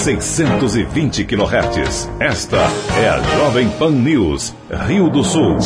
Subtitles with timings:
[0.00, 2.08] 620 kHz.
[2.18, 2.56] Esta
[2.98, 4.54] é a Jovem Pan News,
[4.86, 5.58] Rio do Sul.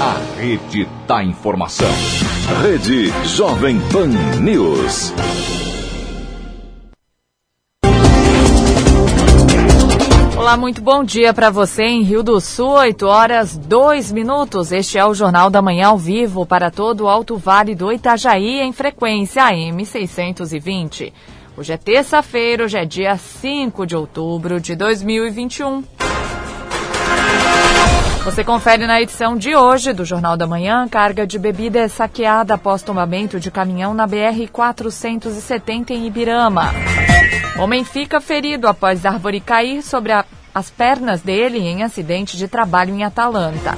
[0.00, 1.90] A rede da informação.
[2.62, 4.08] Rede Jovem Pan
[4.40, 5.12] News.
[10.38, 14.72] Olá, muito bom dia para você em Rio do Sul, 8 horas 2 minutos.
[14.72, 18.60] Este é o Jornal da Manhã ao vivo para todo o Alto Vale do Itajaí
[18.60, 21.12] em frequência AM 620.
[21.58, 25.82] Hoje é terça-feira, hoje é dia 5 de outubro de 2021.
[28.24, 32.52] Você confere na edição de hoje do Jornal da Manhã, carga de bebida é saqueada
[32.52, 36.74] após tombamento de caminhão na BR-470 em Ibirama.
[37.58, 42.94] Homem fica ferido após árvore cair sobre a, as pernas dele em acidente de trabalho
[42.94, 43.74] em Atalanta.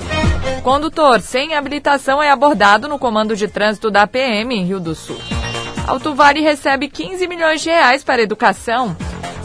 [0.65, 5.38] Condutor sem habilitação é abordado no comando de trânsito da PM em Rio do Sul.
[5.89, 8.95] Alto Vale recebe 15 milhões de reais para educação.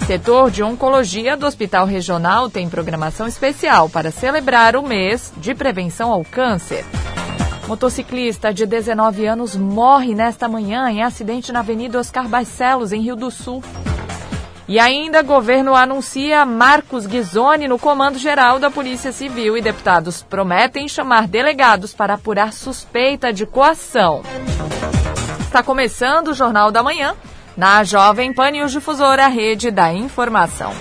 [0.06, 6.12] Setor de oncologia do Hospital Regional tem programação especial para celebrar o mês de prevenção
[6.12, 6.84] ao câncer.
[7.66, 13.16] Motociclista de 19 anos morre nesta manhã em acidente na Avenida Oscar Barcelos, em Rio
[13.16, 13.64] do Sul.
[14.68, 20.90] E ainda, governo anuncia Marcos Ghisoni no comando geral da Polícia Civil e deputados prometem
[20.90, 24.22] chamar delegados para apurar suspeita de coação.
[25.54, 27.14] Está começando o Jornal da Manhã
[27.56, 30.74] na Jovem Pan News Difusora, rede da informação.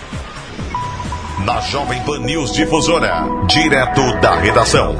[1.45, 4.97] Na Jovem Pan News Difusora, direto da redação.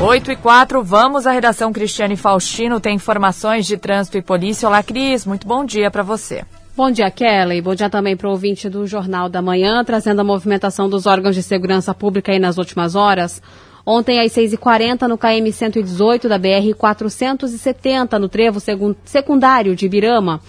[0.00, 4.68] 8 e 4, vamos à redação Cristiane Faustino, tem informações de trânsito e polícia.
[4.68, 6.44] Olá, Cris, muito bom dia para você.
[6.76, 7.62] Bom dia, Kelly.
[7.62, 11.36] Bom dia também para o ouvinte do Jornal da Manhã, trazendo a movimentação dos órgãos
[11.36, 13.40] de segurança pública aí nas últimas horas.
[13.84, 18.58] Ontem, às 6h40, no KM 118 da BR 470, no trevo
[19.04, 20.40] secundário de Ibirama,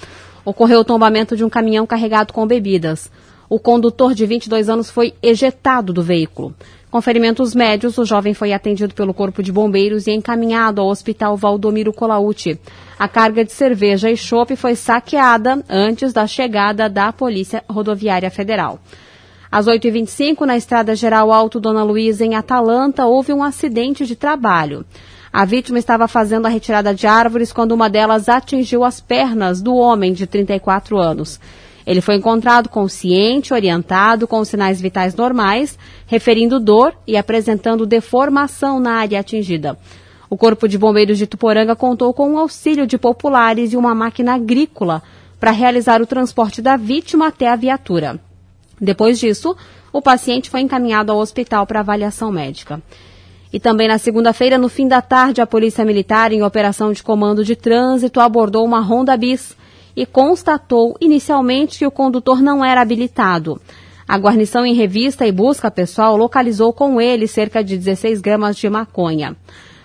[0.46, 3.10] ocorreu o tombamento de um caminhão carregado com bebidas.
[3.50, 6.54] O condutor de 22 anos foi ejetado do veículo.
[6.90, 11.36] Com ferimentos médios, o jovem foi atendido pelo Corpo de Bombeiros e encaminhado ao Hospital
[11.36, 12.60] Valdomiro Colauti.
[13.00, 18.80] A carga de cerveja e chope foi saqueada antes da chegada da Polícia Rodoviária Federal.
[19.54, 24.84] Às 8h25, na Estrada Geral Alto Dona Luísa, em Atalanta, houve um acidente de trabalho.
[25.32, 29.76] A vítima estava fazendo a retirada de árvores quando uma delas atingiu as pernas do
[29.76, 31.40] homem de 34 anos.
[31.86, 35.78] Ele foi encontrado consciente, orientado, com sinais vitais normais,
[36.08, 39.78] referindo dor e apresentando deformação na área atingida.
[40.32, 44.34] O Corpo de Bombeiros de Tuporanga contou com o auxílio de populares e uma máquina
[44.34, 45.04] agrícola
[45.40, 48.20] para realizar o transporte da vítima até a viatura.
[48.80, 49.56] Depois disso,
[49.92, 52.82] o paciente foi encaminhado ao hospital para avaliação médica.
[53.52, 57.46] E também na segunda-feira, no fim da tarde, a Polícia Militar, em operação de comando
[57.46, 59.56] de trânsito, abordou uma Honda Bis
[59.96, 63.62] e constatou inicialmente que o condutor não era habilitado.
[64.08, 68.70] A guarnição em revista e busca pessoal localizou com ele cerca de 16 gramas de
[68.70, 69.36] maconha.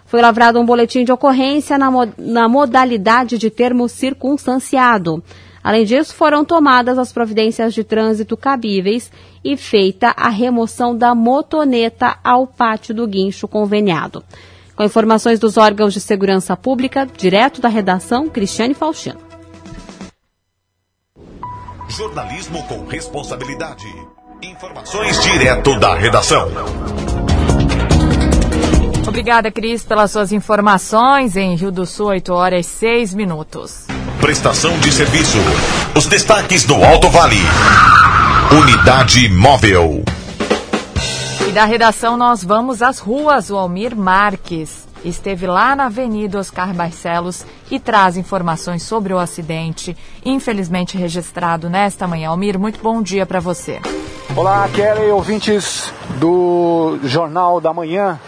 [0.06, 5.22] Foi lavrado um boletim de ocorrência na, mo na modalidade de termo circunstanciado.
[5.68, 9.12] Além disso, foram tomadas as providências de trânsito cabíveis
[9.44, 14.24] e feita a remoção da motoneta ao pátio do guincho conveniado.
[14.74, 19.20] Com informações dos órgãos de segurança pública, direto da redação, Cristiane Faustino.
[21.86, 23.84] Jornalismo com responsabilidade.
[24.42, 26.48] Informações direto da redação.
[29.06, 31.36] Obrigada, Cris, pelas suas informações.
[31.36, 33.97] Em Rio do Sul, 8 horas e 6 minutos.
[34.20, 35.38] Prestação de serviço.
[35.96, 37.38] Os destaques do Alto Vale.
[38.50, 40.02] Unidade móvel.
[41.48, 43.48] E da redação nós vamos às ruas.
[43.48, 49.96] O Almir Marques esteve lá na Avenida Oscar Barcelos e traz informações sobre o acidente,
[50.24, 52.30] infelizmente registrado nesta manhã.
[52.30, 53.80] Almir, muito bom dia para você.
[54.34, 58.18] Olá, Kelly, ouvintes do Jornal da Manhã.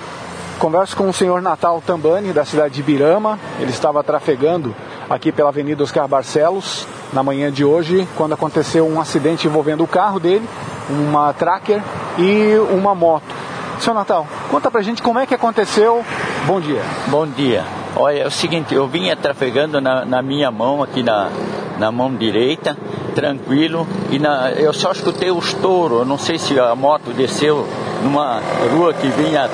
[0.60, 3.40] Converso com o senhor Natal Tambani, da cidade de Birama.
[3.58, 4.72] Ele estava trafegando
[5.10, 9.88] aqui pela Avenida Oscar Barcelos na manhã de hoje, quando aconteceu um acidente envolvendo o
[9.88, 10.48] carro dele,
[10.88, 11.82] uma tracker
[12.16, 13.34] e uma moto.
[13.80, 16.04] Senhor Natal, conta pra gente como é que aconteceu.
[16.46, 16.82] Bom dia.
[17.08, 17.64] Bom dia.
[17.96, 21.28] Olha, é o seguinte, eu vinha trafegando na, na minha mão, aqui na,
[21.76, 22.76] na mão direita,
[23.12, 26.00] tranquilo, e na, eu só escutei o estouro.
[26.00, 27.66] Eu não sei se a moto desceu
[28.04, 28.40] numa
[28.72, 29.50] rua que vinha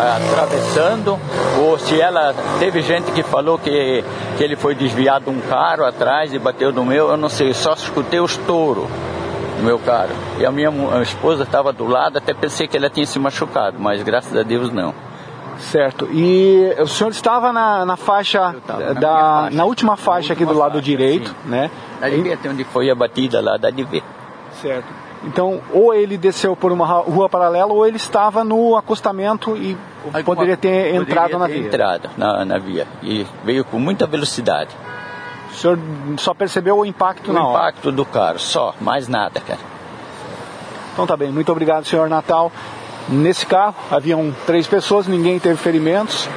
[0.00, 1.18] atravessando,
[1.60, 2.34] ou se ela.
[2.58, 4.04] Teve gente que falou que,
[4.36, 7.72] que ele foi desviado um carro atrás e bateu no meu, eu não sei, só
[7.74, 8.88] escutei o estouro
[9.58, 10.10] no meu carro.
[10.38, 13.78] E a minha a esposa estava do lado, até pensei que ela tinha se machucado,
[13.78, 14.94] mas graças a Deus não.
[15.58, 16.08] Certo.
[16.10, 19.56] E o senhor estava na, na faixa, na da, faixa.
[19.56, 21.50] na última faixa aqui do lado faixa, direito, sim.
[21.50, 21.70] né?
[22.00, 24.02] Dá de ver até onde foi a batida lá, dá de ver.
[24.62, 25.09] Certo.
[25.22, 29.76] Então, ou ele desceu por uma rua paralela ou ele estava no acostamento e
[30.14, 31.58] Aí, poderia ter poderia entrado ter na via.
[31.58, 34.74] entrado na, na via e veio com muita velocidade.
[35.50, 35.78] O senhor
[36.16, 37.48] só percebeu o impacto o na hora?
[37.48, 39.60] O impacto do carro, só, mais nada, cara.
[40.94, 42.50] Então tá bem, muito obrigado, senhor Natal.
[43.08, 46.28] Nesse carro haviam três pessoas, ninguém teve ferimentos.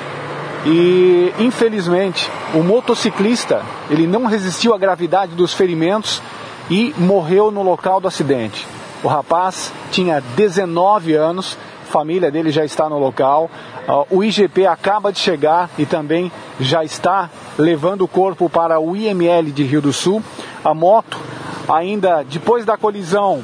[0.66, 6.22] E infelizmente o motociclista ele não resistiu à gravidade dos ferimentos
[6.70, 8.68] e morreu no local do acidente.
[9.04, 13.52] O rapaz tinha 19 anos, família dele já está no local.
[13.88, 18.96] Uh, o IGP acaba de chegar e também já está levando o corpo para o
[18.96, 20.24] IML de Rio do Sul.
[20.64, 21.20] A moto,
[21.68, 23.44] ainda depois da colisão,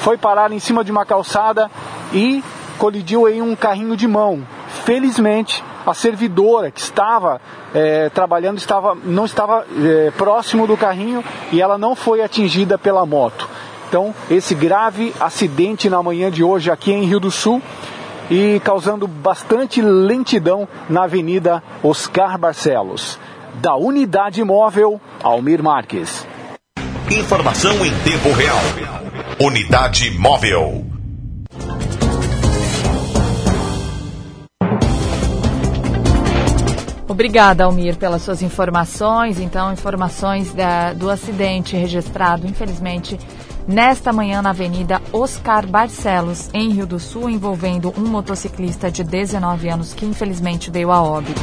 [0.00, 1.70] foi parar em cima de uma calçada
[2.12, 2.44] e
[2.78, 4.46] colidiu em um carrinho de mão.
[4.84, 7.40] Felizmente, a servidora que estava
[7.74, 13.06] é, trabalhando estava, não estava é, próximo do carrinho e ela não foi atingida pela
[13.06, 13.48] moto.
[13.88, 17.62] Então, esse grave acidente na manhã de hoje aqui em Rio do Sul
[18.30, 23.18] e causando bastante lentidão na Avenida Oscar Barcelos.
[23.54, 26.26] Da Unidade Móvel, Almir Marques.
[27.10, 28.60] Informação em tempo real.
[29.40, 30.87] Unidade Móvel.
[37.08, 39.40] Obrigada, Almir, pelas suas informações.
[39.40, 43.18] Então, informações da, do acidente registrado, infelizmente,
[43.66, 49.68] nesta manhã na Avenida Oscar Barcelos, em Rio do Sul, envolvendo um motociclista de 19
[49.70, 51.40] anos que infelizmente veio a óbito.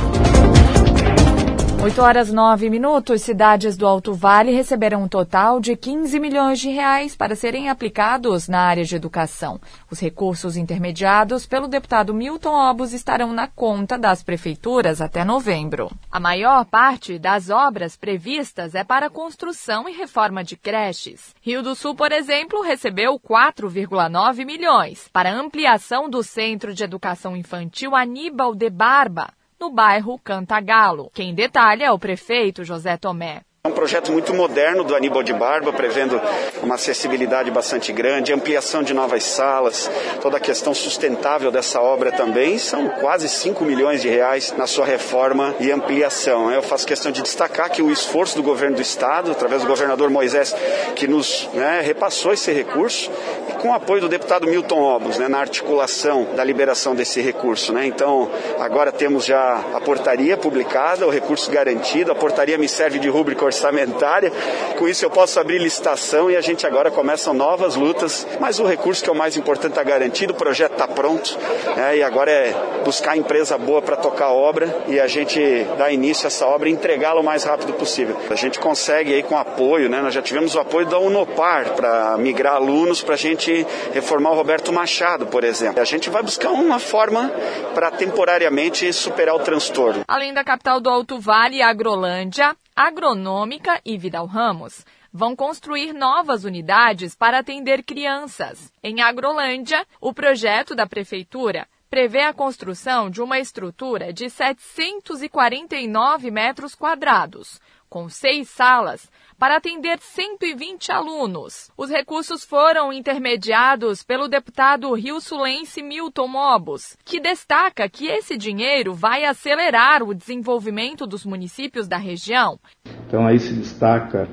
[1.85, 6.67] 8 horas 9 minutos, cidades do Alto Vale receberam um total de 15 milhões de
[6.67, 9.61] reais para serem aplicados na área de educação.
[9.91, 15.91] Os recursos intermediados pelo deputado Milton Obos estarão na conta das prefeituras até novembro.
[16.11, 21.35] A maior parte das obras previstas é para construção e reforma de creches.
[21.39, 27.95] Rio do Sul, por exemplo, recebeu 4,9 milhões para ampliação do Centro de Educação Infantil
[27.95, 29.27] Aníbal de Barba
[29.59, 31.09] no bairro Cantagalo.
[31.13, 33.41] Quem detalha é o prefeito José Tomé.
[33.65, 36.21] É um projeto muito moderno do Aníbal de Barba, prevendo
[36.61, 39.89] uma acessibilidade bastante grande, ampliação de novas salas,
[40.21, 42.59] toda a questão sustentável dessa obra também.
[42.59, 46.51] São quase 5 milhões de reais na sua reforma e ampliação.
[46.51, 50.11] Eu faço questão de destacar que o esforço do governo do Estado, através do governador
[50.11, 50.55] Moisés,
[50.95, 53.09] que nos né, repassou esse recurso,
[53.49, 57.73] e com o apoio do deputado Milton Obos, né, na articulação da liberação desse recurso.
[57.73, 57.87] Né.
[57.87, 58.29] Então,
[58.59, 63.54] agora temos já a portaria publicada, o recurso garantido, a portaria me serve de rúbrica
[63.55, 64.31] orçamentária.
[64.77, 68.27] Com isso eu posso abrir licitação e a gente agora começa novas lutas.
[68.39, 71.37] Mas o recurso que é o mais importante está garantido, o projeto está pronto.
[71.75, 71.97] Né?
[71.97, 72.53] E agora é
[72.83, 75.39] buscar a empresa boa para tocar a obra e a gente
[75.77, 78.17] dar início a essa obra e entregá-la o mais rápido possível.
[78.29, 80.01] A gente consegue aí com apoio, né?
[80.01, 84.35] Nós já tivemos o apoio da Unopar para migrar alunos para a gente reformar o
[84.35, 85.81] Roberto Machado, por exemplo.
[85.81, 87.31] A gente vai buscar uma forma
[87.73, 90.03] para temporariamente superar o transtorno.
[90.07, 97.15] Além da capital do Alto Vale, Agrolândia, Agronômica e Vidal Ramos vão construir novas unidades
[97.15, 98.69] para atender crianças.
[98.83, 106.75] Em Agrolândia, o projeto da prefeitura prevê a construção de uma estrutura de 749 metros
[106.75, 111.69] quadrados, com seis salas para atender 120 alunos.
[111.77, 119.25] Os recursos foram intermediados pelo deputado rio-sulense Milton Mobos, que destaca que esse dinheiro vai
[119.25, 122.59] acelerar o desenvolvimento dos municípios da região.
[123.07, 124.27] Então aí se destaca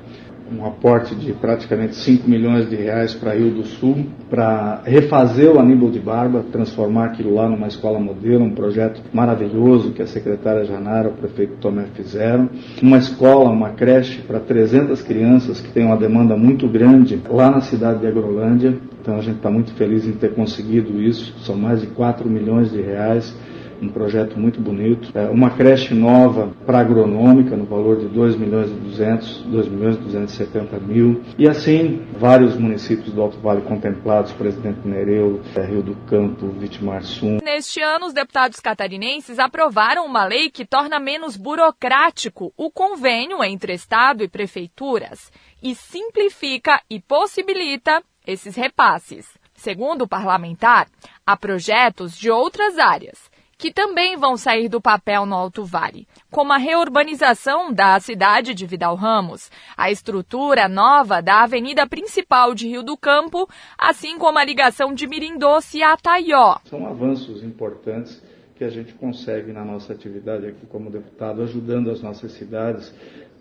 [0.57, 5.59] um aporte de praticamente 5 milhões de reais para Rio do Sul, para refazer o
[5.59, 10.65] Aníbal de Barba, transformar aquilo lá numa escola modelo, um projeto maravilhoso que a secretária
[10.65, 12.49] Janara, o prefeito Tomé fizeram.
[12.81, 17.61] Uma escola, uma creche para 300 crianças que tem uma demanda muito grande lá na
[17.61, 18.77] cidade de Agrolândia.
[19.01, 21.33] Então a gente está muito feliz em ter conseguido isso.
[21.39, 23.35] São mais de 4 milhões de reais
[23.83, 25.09] um projeto muito bonito.
[25.17, 29.95] É uma creche nova para agronômica no valor de 2 milhões e 200, 2 milhões
[29.95, 31.21] e 270 mil.
[31.37, 37.03] E assim, vários municípios do Alto Vale contemplados, Presidente Nereu, é, Rio do Campo, Vitimar
[37.03, 37.39] Sum.
[37.43, 43.73] Neste ano, os deputados catarinenses aprovaram uma lei que torna menos burocrático o convênio entre
[43.73, 49.27] Estado e prefeituras e simplifica e possibilita esses repasses.
[49.55, 50.87] Segundo o parlamentar,
[51.25, 56.53] há projetos de outras áreas que também vão sair do papel no Alto Vale, como
[56.53, 62.83] a reurbanização da cidade de Vidal Ramos, a estrutura nova da avenida principal de Rio
[62.83, 66.57] do Campo, assim como a ligação de Mirindoce a Taió.
[66.65, 68.21] São avanços importantes
[68.55, 72.93] que a gente consegue na nossa atividade aqui como deputado, ajudando as nossas cidades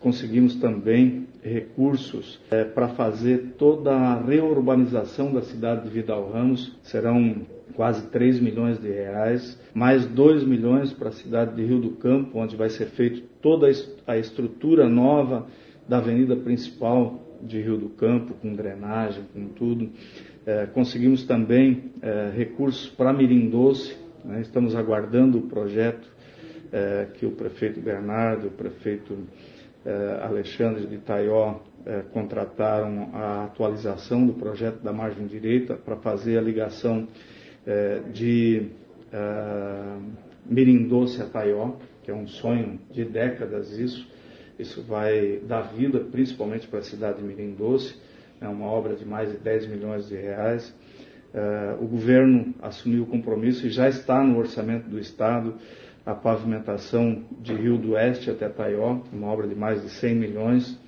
[0.03, 6.77] conseguimos também recursos é, para fazer toda a reurbanização da cidade de Vidal Ramos.
[6.83, 11.91] Serão quase 3 milhões de reais, mais 2 milhões para a cidade de Rio do
[11.93, 13.69] Campo, onde vai ser feita toda
[14.07, 15.47] a estrutura nova
[15.89, 19.91] da avenida principal de Rio do Campo, com drenagem, com tudo.
[20.47, 24.41] É, conseguimos também é, recursos para Mirim Doce, né?
[24.41, 26.09] estamos aguardando o projeto
[26.73, 29.19] é, que o prefeito Bernardo, o prefeito
[29.85, 36.39] é, Alexandre de Taió é, contrataram a atualização do projeto da margem direita para fazer
[36.39, 37.09] a ligação
[38.13, 38.69] de
[40.47, 44.07] Mirim Doce a Taió, que é um sonho de décadas isso.
[44.59, 47.95] Isso vai dar vida principalmente para a cidade de Mirim Doce,
[48.41, 50.75] é uma obra de mais de 10 milhões de reais.
[51.33, 55.55] Uh, o governo assumiu o compromisso e já está no orçamento do Estado
[56.05, 60.79] a pavimentação de Rio do Oeste até Taió, uma obra de mais de 100 milhões.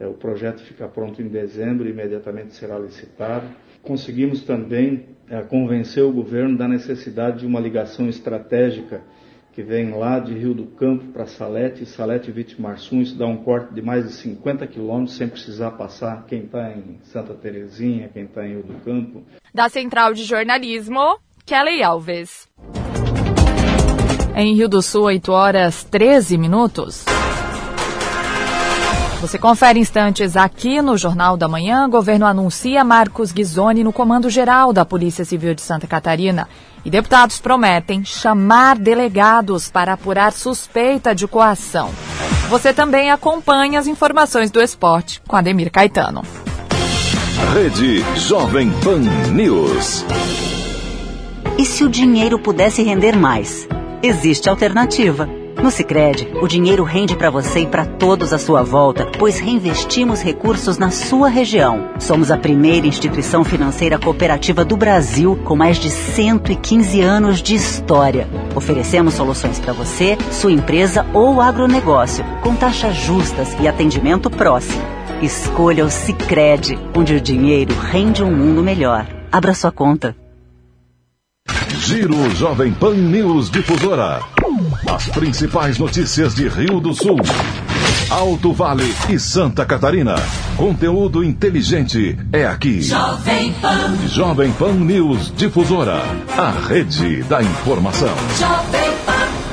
[0.00, 3.46] O projeto fica pronto em dezembro e imediatamente será licitado.
[3.82, 9.02] Conseguimos também uh, convencer o governo da necessidade de uma ligação estratégica
[9.52, 13.74] que vem lá de Rio do Campo para Salete, Salete Vitimarsum, isso dá um corte
[13.74, 18.46] de mais de 50 quilômetros sem precisar passar quem está em Santa Terezinha, quem está
[18.46, 19.22] em Rio do Campo.
[19.52, 22.48] Da Central de Jornalismo, Kelly Alves.
[24.36, 27.04] Em Rio do Sul, 8 horas 13 minutos.
[29.20, 31.86] Você confere instantes aqui no Jornal da Manhã.
[31.86, 36.48] O governo anuncia Marcos Ghisoni no comando geral da Polícia Civil de Santa Catarina.
[36.86, 41.90] E deputados prometem chamar delegados para apurar suspeita de coação.
[42.48, 46.22] Você também acompanha as informações do esporte com Ademir Caetano.
[47.52, 49.00] Rede Jovem Pan
[49.32, 50.02] News.
[51.58, 53.68] E se o dinheiro pudesse render mais?
[54.02, 55.39] Existe alternativa.
[55.62, 60.22] No Sicredi, o dinheiro rende para você e para todos à sua volta, pois reinvestimos
[60.22, 61.90] recursos na sua região.
[61.98, 68.26] Somos a primeira instituição financeira cooperativa do Brasil com mais de 115 anos de história.
[68.56, 74.82] Oferecemos soluções para você, sua empresa ou agronegócio, com taxas justas e atendimento próximo.
[75.20, 79.06] Escolha o Sicredi, onde o dinheiro rende um mundo melhor.
[79.30, 80.16] Abra sua conta.
[81.80, 84.20] Giro Jovem Pan News Difusora.
[84.88, 87.16] As principais notícias de Rio do Sul,
[88.10, 90.16] Alto Vale e Santa Catarina.
[90.56, 92.82] Conteúdo inteligente é aqui.
[92.82, 94.08] Jovem Pan.
[94.08, 96.02] Jovem Pan News Difusora.
[96.36, 98.14] A rede da informação.
[98.38, 98.89] Jovem.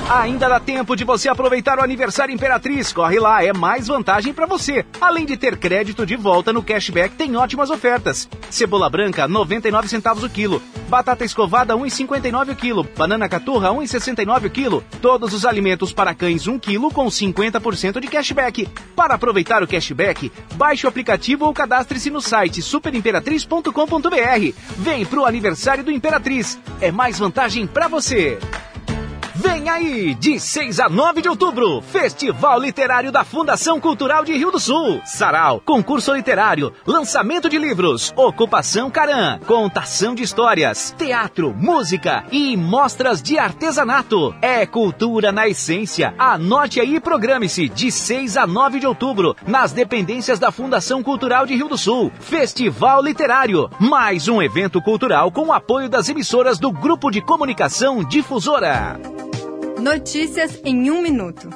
[0.09, 2.93] Ainda dá tempo de você aproveitar o aniversário Imperatriz.
[2.93, 4.85] Corre lá, é mais vantagem para você.
[5.01, 8.29] Além de ter crédito de volta no cashback, tem ótimas ofertas.
[8.49, 10.61] Cebola branca, 99 centavos o quilo.
[10.87, 12.87] Batata escovada, 1,59 o quilo.
[12.95, 14.81] Banana caturra, 1,69 o quilo.
[15.01, 18.65] Todos os alimentos para cães, 1 quilo com 50% de cashback.
[18.95, 24.53] Para aproveitar o cashback, baixe o aplicativo ou cadastre-se no site superimperatriz.com.br.
[24.77, 26.57] Vem pro aniversário do Imperatriz.
[26.79, 28.39] É mais vantagem para você.
[29.39, 34.49] Vem aí, de 6 a 9 de outubro, Festival Literário da Fundação Cultural de Rio
[34.49, 34.99] do Sul.
[35.05, 43.21] Sarau, concurso literário, lançamento de livros, ocupação Caram, contação de histórias, teatro, música e mostras
[43.21, 44.33] de artesanato.
[44.41, 46.15] É cultura na essência.
[46.17, 51.45] Anote aí e programe-se de 6 a 9 de outubro, nas dependências da Fundação Cultural
[51.45, 52.11] de Rio do Sul.
[52.19, 58.03] Festival Literário, mais um evento cultural com o apoio das emissoras do Grupo de Comunicação
[58.03, 58.99] Difusora.
[59.79, 61.49] Notícias em um minuto.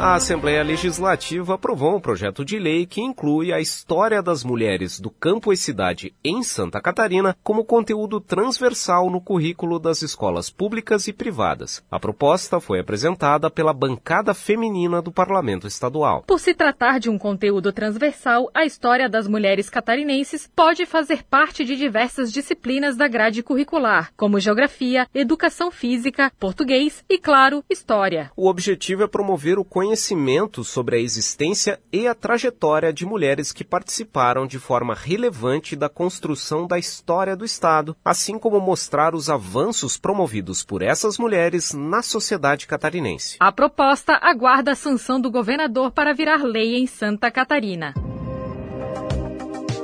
[0.00, 5.10] A Assembleia Legislativa aprovou um projeto de lei que inclui a história das mulheres do
[5.10, 11.12] campo e cidade em Santa Catarina como conteúdo transversal no currículo das escolas públicas e
[11.12, 11.82] privadas.
[11.90, 16.22] A proposta foi apresentada pela bancada feminina do Parlamento Estadual.
[16.28, 21.64] Por se tratar de um conteúdo transversal, a história das mulheres catarinenses pode fazer parte
[21.64, 28.30] de diversas disciplinas da grade curricular, como geografia, educação física, português e, claro, história.
[28.36, 33.52] O objetivo é promover o conhecimento conhecimento sobre a existência e a trajetória de mulheres
[33.52, 39.30] que participaram de forma relevante da construção da história do Estado, assim como mostrar os
[39.30, 43.36] avanços promovidos por essas mulheres na sociedade catarinense.
[43.40, 47.94] A proposta aguarda a sanção do governador para virar lei em Santa Catarina.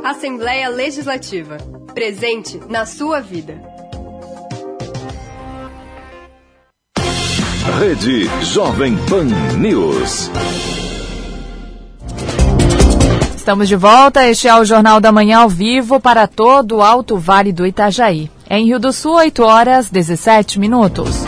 [0.05, 1.57] Assembleia Legislativa.
[1.95, 3.74] Presente na sua vida.
[7.65, 9.25] Rede Jovem Pan
[9.57, 10.31] News.
[13.35, 14.27] Estamos de volta.
[14.29, 18.31] Este é o Jornal da Manhã ao vivo para todo o Alto Vale do Itajaí.
[18.51, 21.25] Em Rio do Sul, 8 horas 17 minutos.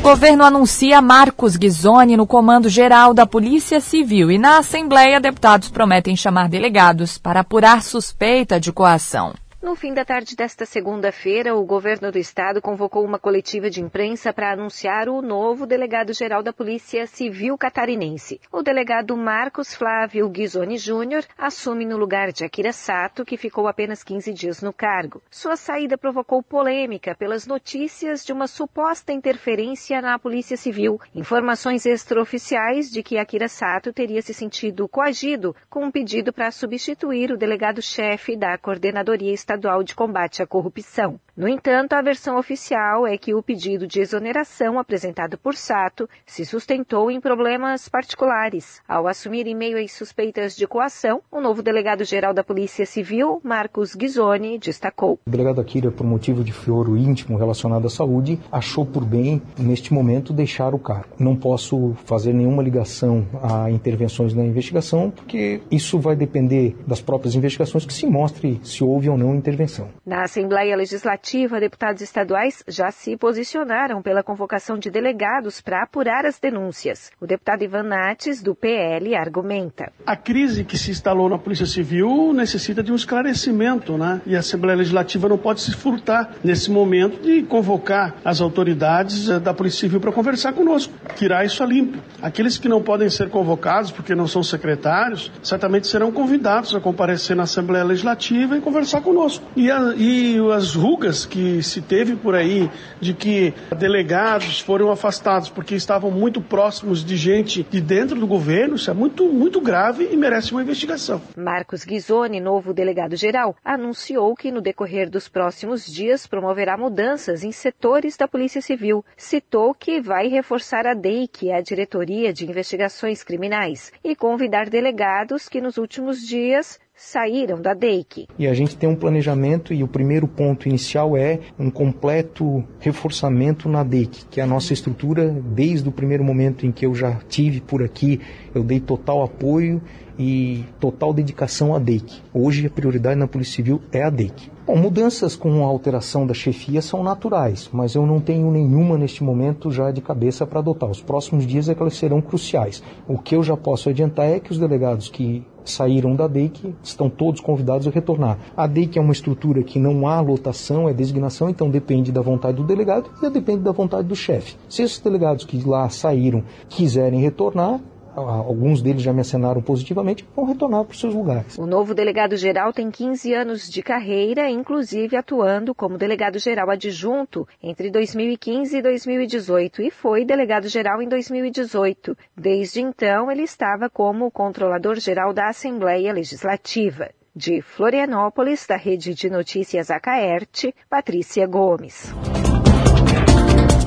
[0.00, 6.14] Governo anuncia Marcos Ghisoni no comando geral da Polícia Civil e na Assembleia deputados prometem
[6.14, 9.34] chamar delegados para apurar suspeita de coação.
[9.62, 14.32] No fim da tarde desta segunda-feira, o governo do estado convocou uma coletiva de imprensa
[14.32, 18.40] para anunciar o novo delegado-geral da Polícia Civil catarinense.
[18.50, 24.02] O delegado Marcos Flávio Ghisoni Júnior assume no lugar de Akira Sato, que ficou apenas
[24.02, 25.20] 15 dias no cargo.
[25.30, 30.98] Sua saída provocou polêmica pelas notícias de uma suposta interferência na Polícia Civil.
[31.14, 37.30] Informações extraoficiais de que Akira Sato teria se sentido coagido com um pedido para substituir
[37.30, 41.18] o delegado-chefe da Coordenadoria Estadual Estadual de Combate à Corrupção.
[41.36, 46.44] No entanto, a versão oficial é que o pedido de exoneração apresentado por Sato se
[46.44, 48.80] sustentou em problemas particulares.
[48.86, 53.94] Ao assumir em meio às suspeitas de coação, o novo delegado-geral da Polícia Civil, Marcos
[53.94, 55.18] Ghisoni, destacou.
[55.26, 59.94] O delegado Akira, por motivo de fioro íntimo relacionado à saúde, achou por bem, neste
[59.94, 61.14] momento, deixar o cargo.
[61.18, 67.34] Não posso fazer nenhuma ligação a intervenções na investigação, porque isso vai depender das próprias
[67.34, 69.90] investigações que se mostre se houve ou não intervenção.
[70.06, 76.38] Na Assembleia Legislativa, deputados estaduais já se posicionaram pela convocação de delegados para apurar as
[76.38, 77.10] denúncias.
[77.20, 79.92] O deputado Ivan Nates, do PL, argumenta.
[80.06, 84.20] A crise que se instalou na Polícia Civil necessita de um esclarecimento, né?
[84.26, 89.38] E a Assembleia Legislativa não pode se furtar nesse momento de convocar as autoridades eh,
[89.38, 91.98] da Polícia Civil para conversar conosco, tirar isso a limpo.
[92.20, 97.36] Aqueles que não podem ser convocados porque não são secretários, certamente serão convidados a comparecer
[97.36, 102.34] na Assembleia Legislativa e conversar conosco E, a, e as rugas que se teve por
[102.34, 102.70] aí
[103.00, 108.76] de que delegados foram afastados porque estavam muito próximos de gente de dentro do governo,
[108.76, 111.20] isso é muito, muito grave e merece uma investigação.
[111.36, 118.16] Marcos Ghisoni, novo delegado-geral, anunciou que no decorrer dos próximos dias promoverá mudanças em setores
[118.16, 119.04] da Polícia Civil.
[119.16, 125.60] Citou que vai reforçar a DEIC, a Diretoria de Investigações Criminais, e convidar delegados que
[125.60, 128.28] nos últimos dias saíram da DEIC.
[128.38, 133.70] E a gente tem um planejamento e o primeiro ponto inicial é um completo reforçamento
[133.70, 137.14] na DEIC, que é a nossa estrutura desde o primeiro momento em que eu já
[137.26, 138.20] tive por aqui,
[138.54, 139.80] eu dei total apoio
[140.18, 142.20] e total dedicação à DEIC.
[142.34, 144.50] Hoje a prioridade na Polícia Civil é a DEIC.
[144.66, 149.24] Bom, mudanças com a alteração da chefia são naturais, mas eu não tenho nenhuma neste
[149.24, 150.90] momento já de cabeça para adotar.
[150.90, 152.82] Os próximos dias é que elas serão cruciais.
[153.08, 157.08] O que eu já posso adiantar é que os delegados que saíram da DEIC estão
[157.08, 158.38] todos convidados a retornar.
[158.56, 162.56] A DEIC é uma estrutura que não há lotação, é designação, então depende da vontade
[162.56, 164.56] do delegado e depende da vontade do chefe.
[164.68, 167.80] Se esses delegados que lá saíram quiserem retornar,
[168.28, 171.58] alguns deles já me assinaram positivamente, vão retornar para os seus lugares.
[171.58, 178.76] O novo delegado-geral tem 15 anos de carreira, inclusive atuando como delegado-geral adjunto entre 2015
[178.76, 182.16] e 2018 e foi delegado-geral em 2018.
[182.36, 187.10] Desde então, ele estava como controlador-geral da Assembleia Legislativa.
[187.34, 192.12] De Florianópolis, da Rede de Notícias Acaerte, Patrícia Gomes.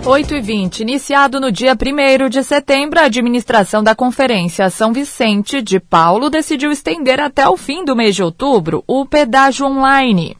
[0.06, 5.62] 8 e 20 iniciado no dia 1 de setembro, a administração da Conferência São Vicente
[5.62, 10.36] de Paulo decidiu estender até o fim do mês de outubro o pedágio online.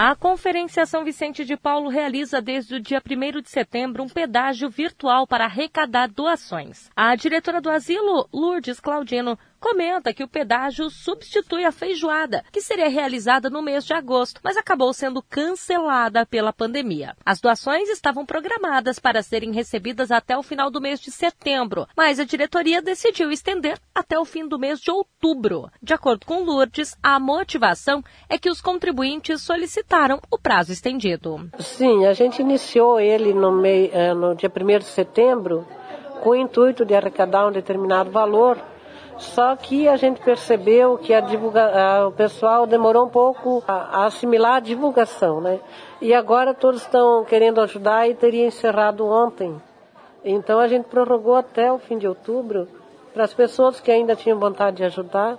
[0.00, 4.70] A Conferência São Vicente de Paulo realiza desde o dia 1 de setembro um pedágio
[4.70, 6.88] virtual para arrecadar doações.
[6.94, 12.88] A diretora do asilo, Lourdes Claudino, comenta que o pedágio substitui a feijoada, que seria
[12.88, 17.14] realizada no mês de agosto, mas acabou sendo cancelada pela pandemia.
[17.24, 22.18] As doações estavam programadas para serem recebidas até o final do mês de setembro, mas
[22.18, 25.70] a diretoria decidiu estender até o fim do mês de outubro.
[25.82, 31.50] De acordo com Lourdes, a motivação é que os contribuintes solicitaram o prazo estendido.
[31.58, 35.66] Sim, a gente iniciou ele no, mei, eh, no dia 1 de setembro
[36.20, 38.58] com o intuito de arrecadar um determinado valor
[39.18, 42.06] só que a gente percebeu que a divulga...
[42.06, 45.60] o pessoal demorou um pouco a, assimilar a divulgação, né?
[46.00, 49.60] E agora todos estão querendo ajudar e teria encerrado ontem.
[50.24, 52.68] Então a gente prorrogou até o fim de outubro
[53.12, 55.38] para as pessoas que ainda tinham vontade de ajudar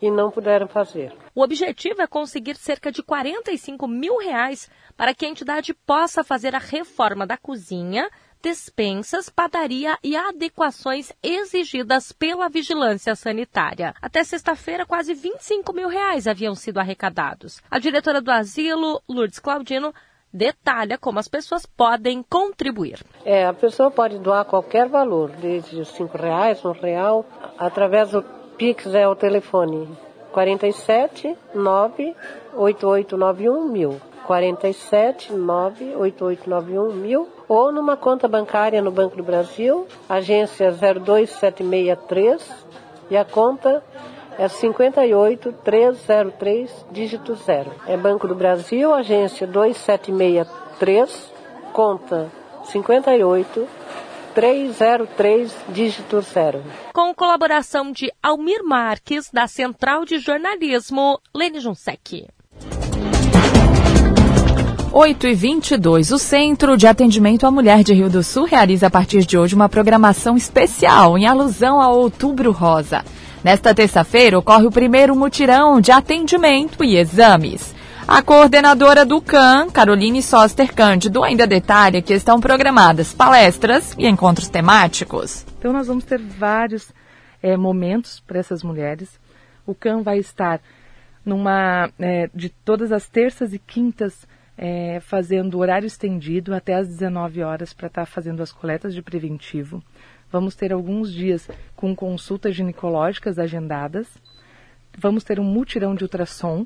[0.00, 1.12] e não puderam fazer.
[1.34, 6.54] O objetivo é conseguir cerca de 45 mil reais para que a entidade possa fazer
[6.54, 8.10] a reforma da cozinha,
[8.42, 13.94] despensas, padaria e adequações exigidas pela vigilância sanitária.
[14.02, 17.62] Até sexta-feira, quase 25 mil reais haviam sido arrecadados.
[17.70, 19.94] A diretora do asilo, Lourdes Claudino,
[20.32, 23.00] detalha como as pessoas podem contribuir.
[23.24, 27.24] É, a pessoa pode doar qualquer valor, desde cinco reais, um real,
[27.58, 28.22] através do
[28.56, 29.88] Pix é o telefone
[30.32, 34.00] 47 98891 mil.
[34.26, 42.66] 47 98891 mil ou numa conta bancária no Banco do Brasil, agência 02763
[43.10, 43.82] e a conta
[44.38, 47.70] é 58303, dígito 0.
[47.86, 51.30] É Banco do Brasil, agência 2763,
[51.72, 52.30] conta
[52.64, 53.68] 58
[54.34, 56.64] 303, dígito 0.
[56.94, 62.26] Com colaboração de Almir Marques, da Central de Jornalismo, Lene Junsec.
[64.94, 68.90] 8 e 22 O Centro de Atendimento à Mulher de Rio do Sul realiza a
[68.90, 73.02] partir de hoje uma programação especial em alusão ao Outubro Rosa.
[73.42, 77.74] Nesta terça-feira ocorre o primeiro mutirão de atendimento e exames.
[78.06, 84.50] A coordenadora do CAN, Caroline Soster Cândido, ainda detalha que estão programadas palestras e encontros
[84.50, 85.46] temáticos.
[85.58, 86.92] Então nós vamos ter vários
[87.42, 89.08] é, momentos para essas mulheres.
[89.66, 90.60] O CAN vai estar
[91.24, 94.30] numa é, de todas as terças e quintas
[94.64, 99.02] é, fazendo horário estendido até às 19 horas para estar tá fazendo as coletas de
[99.02, 99.82] preventivo.
[100.30, 104.06] Vamos ter alguns dias com consultas ginecológicas agendadas.
[104.96, 106.64] Vamos ter um mutirão de ultrassom.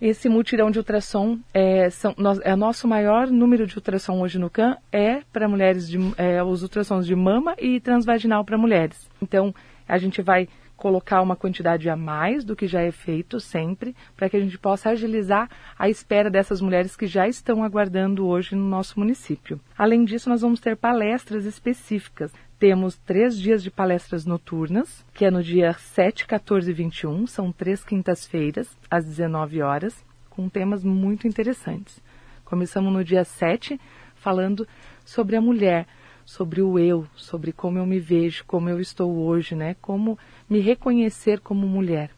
[0.00, 4.48] Esse mutirão de ultrassom é, são, nós, é nosso maior número de ultrassom hoje no
[4.48, 9.06] CAN é para mulheres de, é, os ultrassons de mama e transvaginal para mulheres.
[9.20, 9.54] Então
[9.86, 14.28] a gente vai colocar uma quantidade a mais do que já é feito sempre, para
[14.28, 18.68] que a gente possa agilizar a espera dessas mulheres que já estão aguardando hoje no
[18.68, 19.60] nosso município.
[19.76, 22.32] Além disso, nós vamos ter palestras específicas.
[22.58, 27.52] Temos três dias de palestras noturnas, que é no dia 7, 14 e 21, são
[27.52, 32.02] três quintas-feiras, às 19 horas, com temas muito interessantes.
[32.44, 33.80] Começamos no dia 7,
[34.14, 34.66] falando
[35.04, 35.86] sobre a mulher,
[36.24, 39.76] sobre o eu, sobre como eu me vejo, como eu estou hoje, né?
[39.80, 42.10] Como me reconhecer como mulher.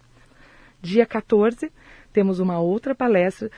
[0.81, 1.71] Dia 14,
[2.12, 3.51] temos uma outra palestra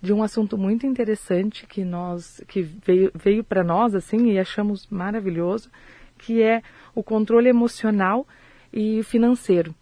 [0.00, 4.86] de um assunto muito interessante que nós que veio, veio para nós assim e achamos
[4.88, 5.70] maravilhoso,
[6.18, 6.62] que é
[6.94, 8.26] o controle emocional
[8.72, 9.74] e financeiro.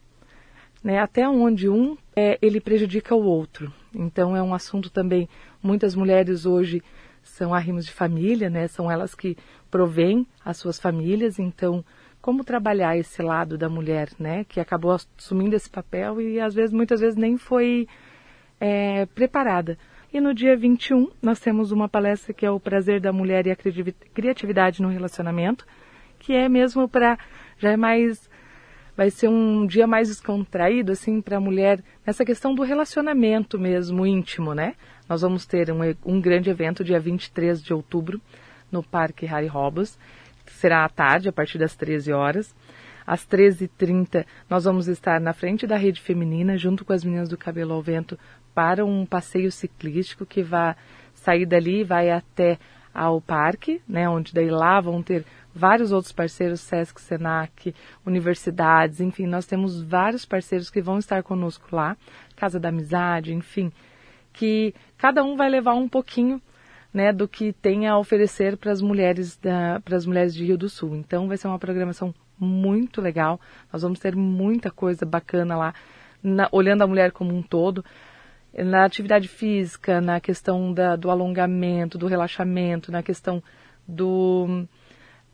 [0.83, 0.99] Né?
[0.99, 3.73] Até onde um é, ele prejudica o outro.
[3.95, 5.29] Então é um assunto também
[5.63, 6.83] muitas mulheres hoje
[7.23, 8.69] são arrimos de família, né?
[8.69, 9.37] São elas que
[9.71, 11.85] provêm as suas famílias, então
[12.25, 16.73] como trabalhar esse lado da mulher, né, que acabou assumindo esse papel e às vezes,
[16.73, 17.87] muitas vezes nem foi
[18.59, 19.77] é, preparada.
[20.11, 23.51] E no dia 21 nós temos uma palestra que é o prazer da mulher e
[23.51, 23.57] a
[24.15, 25.67] criatividade no relacionamento,
[26.19, 27.19] que é mesmo para
[27.59, 28.31] já é mais
[28.97, 34.07] vai ser um dia mais descontraído assim para a mulher nessa questão do relacionamento mesmo
[34.07, 34.77] íntimo, né?
[35.07, 38.19] Nós vamos ter um, um grande evento dia 23 de outubro
[38.73, 39.99] no Parque Harry Robbins
[40.55, 42.55] será à tarde, a partir das 13 horas.
[43.07, 47.37] Às 13h30, nós vamos estar na frente da rede feminina, junto com as meninas do
[47.37, 48.19] Cabelo ao Vento,
[48.55, 50.75] para um passeio ciclístico que vai
[51.15, 52.59] sair dali e vai até
[52.95, 57.75] ao parque, né, onde daí lá vão ter vários outros parceiros, Sesc, Senac,
[58.07, 61.97] universidades, enfim, nós temos vários parceiros que vão estar conosco lá,
[62.37, 63.73] Casa da Amizade, enfim,
[64.33, 66.41] que cada um vai levar um pouquinho
[66.95, 69.37] né, do que tem a oferecer para as mulheres
[69.85, 70.95] para as mulheres de Rio do Sul.
[70.95, 73.41] Então vai ser uma programação muito legal.
[73.73, 75.75] Nós vamos ter muita coisa bacana lá,
[76.23, 77.85] na, olhando a mulher como um todo,
[78.57, 83.43] na atividade física, na questão da, do alongamento, do relaxamento, na questão
[83.87, 84.65] do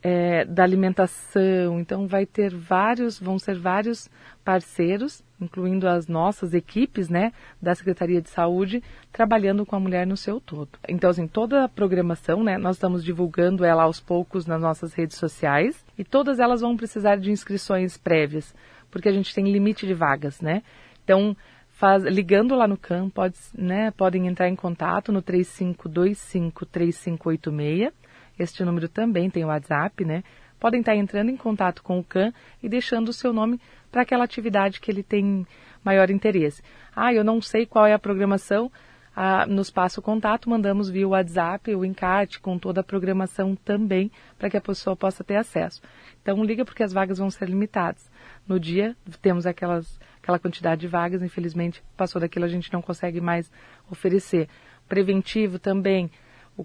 [0.02, 1.78] é, da alimentação.
[1.78, 4.08] Então vai ter vários, vão ser vários
[4.42, 10.16] parceiros, incluindo as nossas equipes, né, da Secretaria de Saúde, trabalhando com a mulher no
[10.16, 10.70] seu todo.
[10.88, 15.16] Então, assim, toda a programação, né, nós estamos divulgando ela aos poucos nas nossas redes
[15.16, 18.54] sociais e todas elas vão precisar de inscrições prévias,
[18.90, 20.62] porque a gente tem limite de vagas, né?
[21.04, 21.36] Então,
[21.70, 28.00] faz, ligando lá no CAM, pode, né, podem entrar em contato no 3525 3586
[28.40, 30.24] este número também tem o WhatsApp, né?
[30.58, 34.24] Podem estar entrando em contato com o CAN e deixando o seu nome para aquela
[34.24, 35.46] atividade que ele tem
[35.84, 36.62] maior interesse.
[36.94, 38.70] Ah, eu não sei qual é a programação,
[39.14, 44.10] ah, nos passa o contato, mandamos via WhatsApp o encarte com toda a programação também,
[44.38, 45.80] para que a pessoa possa ter acesso.
[46.22, 48.10] Então liga porque as vagas vão ser limitadas.
[48.46, 53.20] No dia temos aquelas, aquela quantidade de vagas, infelizmente passou daquilo a gente não consegue
[53.20, 53.50] mais
[53.90, 54.48] oferecer.
[54.88, 56.10] Preventivo também,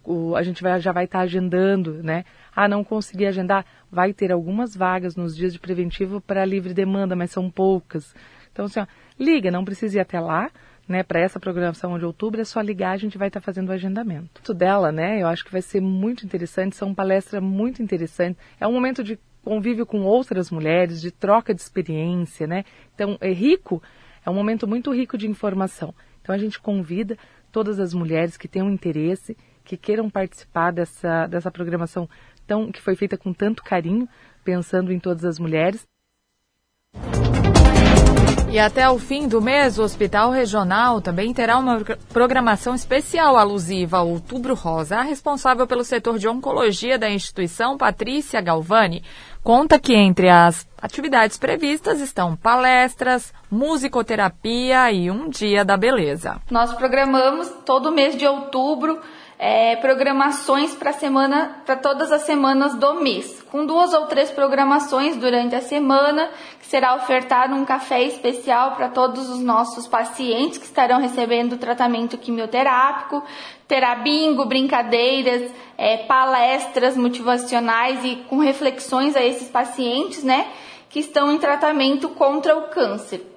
[0.03, 2.25] o, o, a gente vai, já vai estar tá agendando, né?
[2.55, 7.15] Ah, não consegui agendar, vai ter algumas vagas nos dias de preventivo para livre demanda,
[7.15, 8.13] mas são poucas.
[8.51, 8.87] Então, assim, ó,
[9.19, 10.49] liga, não precisa ir até lá,
[10.87, 11.03] né?
[11.03, 13.71] Para essa programação de outubro, é só ligar, a gente vai estar tá fazendo o
[13.71, 14.41] agendamento.
[14.43, 15.21] Isso dela, né?
[15.21, 18.41] Eu acho que vai ser muito interessante, são palestras muito interessantes.
[18.59, 22.63] É um momento de convívio com outras mulheres, de troca de experiência, né?
[22.93, 23.81] Então, é rico,
[24.25, 25.93] é um momento muito rico de informação.
[26.21, 27.17] Então, a gente convida
[27.51, 32.07] todas as mulheres que tenham interesse, que queiram participar dessa, dessa programação
[32.45, 34.07] tão, que foi feita com tanto carinho,
[34.43, 35.85] pensando em todas as mulheres.
[38.55, 41.81] E até o fim do mês, o Hospital Regional também terá uma
[42.13, 44.95] programação especial alusiva ao Outubro Rosa.
[44.95, 49.03] A responsável pelo setor de oncologia da instituição, Patrícia Galvani,
[49.43, 56.39] conta que entre as atividades previstas estão palestras, musicoterapia e um dia da beleza.
[56.49, 59.01] Nós programamos todo mês de outubro
[59.37, 65.17] é, programações para semana, para todas as semanas do mês, com duas ou três programações
[65.17, 70.65] durante a semana, que será ofertado um café especial para todos os nossos pacientes que
[70.65, 73.23] estarão recebendo tratamento quimioterápico,
[73.67, 80.47] terá bingo, brincadeiras, é, palestras motivacionais e com reflexões a esses pacientes, né,
[80.89, 83.34] que estão em tratamento contra o câncer.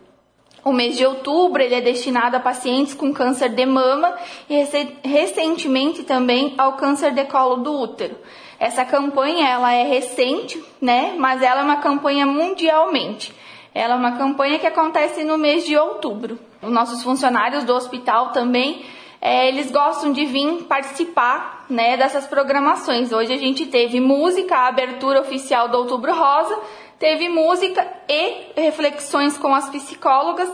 [0.68, 4.14] O mês de outubro ele é destinado a pacientes com câncer de mama
[4.50, 4.62] e
[5.02, 8.14] recentemente também ao câncer de colo do útero.
[8.60, 11.14] Essa campanha ela é recente, né?
[11.16, 13.34] Mas ela é uma campanha mundialmente.
[13.74, 16.38] Ela é uma campanha que acontece no mês de outubro.
[16.60, 18.84] Os nossos funcionários do hospital também
[19.22, 23.10] é, eles gostam de vir participar né, dessas programações.
[23.10, 26.58] Hoje a gente teve música, a abertura oficial do Outubro Rosa,
[26.98, 30.50] teve música e reflexões com as psicólogas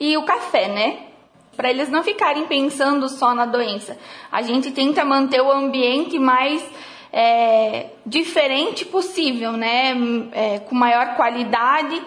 [0.00, 0.98] e o café, né?
[1.56, 3.98] Para eles não ficarem pensando só na doença.
[4.30, 6.64] A gente tenta manter o ambiente mais
[7.12, 9.94] é, diferente possível, né?
[10.32, 12.02] É, com maior qualidade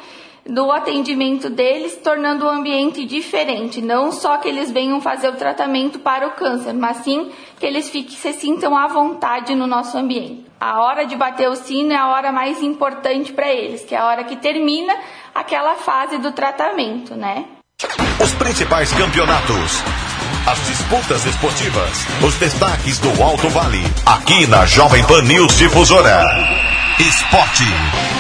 [0.48, 3.82] do atendimento deles, tornando o ambiente diferente.
[3.82, 7.90] Não só que eles venham fazer o tratamento para o câncer, mas sim que eles
[7.90, 10.46] fiquem, se sintam à vontade no nosso ambiente.
[10.60, 13.98] A hora de bater o sino é a hora mais importante para eles, que é
[13.98, 14.96] a hora que termina
[15.34, 17.46] aquela fase do tratamento, né?
[18.24, 19.84] Os principais campeonatos.
[20.48, 26.24] As disputas esportivas, os destaques do Alto Vale, aqui na Jovem Pan News Difusora.
[27.00, 28.14] Esporte.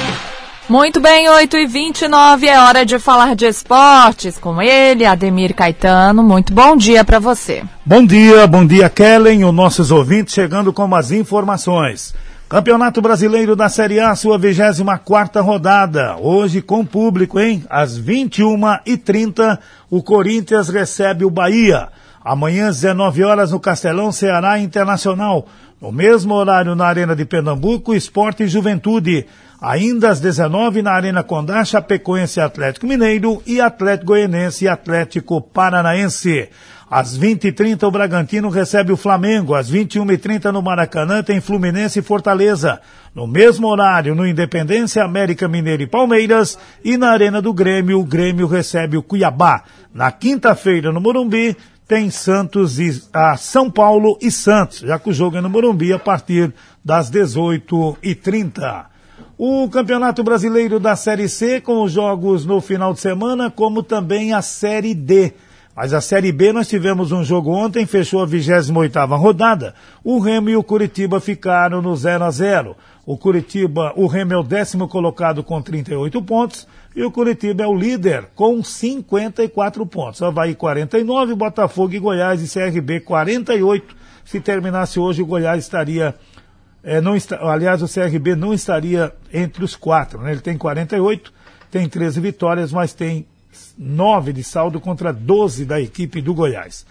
[0.67, 6.23] Muito bem, 8 e 29 é hora de falar de esportes com ele, Ademir Caetano.
[6.23, 7.63] Muito bom dia para você.
[7.85, 12.15] Bom dia, bom dia, Kellen, os nossos ouvintes chegando com as informações.
[12.49, 16.15] Campeonato Brasileiro da Série A, sua 24 rodada.
[16.19, 17.63] Hoje com público, hein?
[17.69, 21.89] Às 21h30, o Corinthians recebe o Bahia.
[22.23, 25.47] Amanhã, às 19 horas, no Castelão, Ceará Internacional.
[25.81, 29.25] No mesmo horário, na Arena de Pernambuco, Esporte e Juventude.
[29.61, 36.49] Ainda às 19 na Arena Condá, Chapecoense Atlético Mineiro e Atlético Goianense e Atlético Paranaense.
[36.89, 39.55] Às 20h30 o Bragantino recebe o Flamengo.
[39.55, 42.79] Às 21h30 no Maracanã tem Fluminense e Fortaleza.
[43.13, 46.59] No mesmo horário, no Independência, América Mineiro e Palmeiras.
[46.83, 49.63] E na Arena do Grêmio, o Grêmio recebe o Cuiabá.
[49.93, 55.13] Na quinta-feira, no Morumbi, tem Santos e a São Paulo e Santos, já que o
[55.13, 58.95] jogo é no Morumbi a partir das 18h30
[59.37, 64.33] o Campeonato Brasileiro da Série C com os jogos no final de semana, como também
[64.33, 65.33] a Série D.
[65.75, 69.75] Mas a Série B nós tivemos um jogo ontem, fechou a 28ª rodada.
[70.05, 72.77] O Remo e o Curitiba ficaram no 0 a 0.
[73.05, 77.67] O Curitiba, o Remo é o décimo colocado com 38 pontos e o Curitiba é
[77.67, 80.21] o líder com 54 pontos.
[80.21, 83.95] Havaí 49, Botafogo e Goiás e CRB 48.
[84.23, 86.15] Se terminasse hoje, o Goiás estaria
[86.85, 90.21] é, não está, aliás, o CRB não estaria entre os quatro.
[90.21, 90.33] Né?
[90.33, 91.33] Ele tem 48,
[91.71, 93.25] tem 13 vitórias, mas tem
[93.75, 96.85] 9 de saldo contra 12 da equipe do Goiás.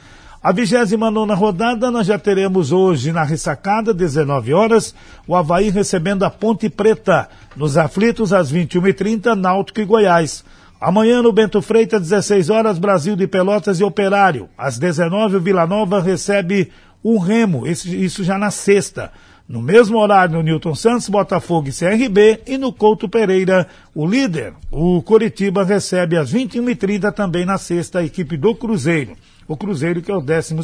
[0.44, 4.94] A 29 rodada nós já teremos hoje na ressacada, 19 horas,
[5.26, 7.30] o Havaí recebendo a Ponte Preta.
[7.56, 10.44] Nos aflitos, às 21h30, Náutico e Goiás.
[10.78, 14.46] Amanhã no Bento Freitas, 16 horas, Brasil de Pelotas e Operário.
[14.58, 16.70] Às 19 o Vila Nova recebe
[17.02, 19.12] o Remo, isso já na sexta.
[19.48, 22.42] No mesmo horário, no Newton Santos, Botafogo e CRB.
[22.46, 28.04] E no Couto Pereira, o líder, o Coritiba, recebe às 21h30 também na sexta a
[28.04, 29.16] equipe do Cruzeiro.
[29.46, 30.54] O Cruzeiro que é o 12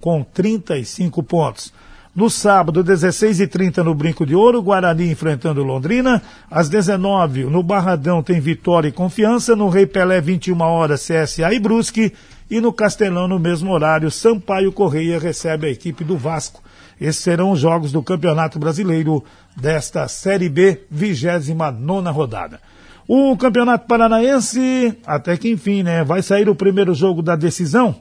[0.00, 1.72] com 35 pontos.
[2.18, 6.20] No sábado, 16h30 no Brinco de Ouro, Guarani enfrentando Londrina.
[6.50, 9.54] Às 19 no Barradão tem Vitória e Confiança.
[9.54, 12.12] No Rei Pelé, 21 horas, CSA e Brusque.
[12.50, 16.62] E no Castelão, no mesmo horário, Sampaio Correia recebe a equipe do Vasco.
[17.00, 19.22] Esses serão os jogos do Campeonato Brasileiro
[19.54, 22.60] desta Série B, 29 rodada.
[23.08, 26.04] O Campeonato Paranaense, até que enfim, né?
[26.04, 27.96] Vai sair o primeiro jogo da decisão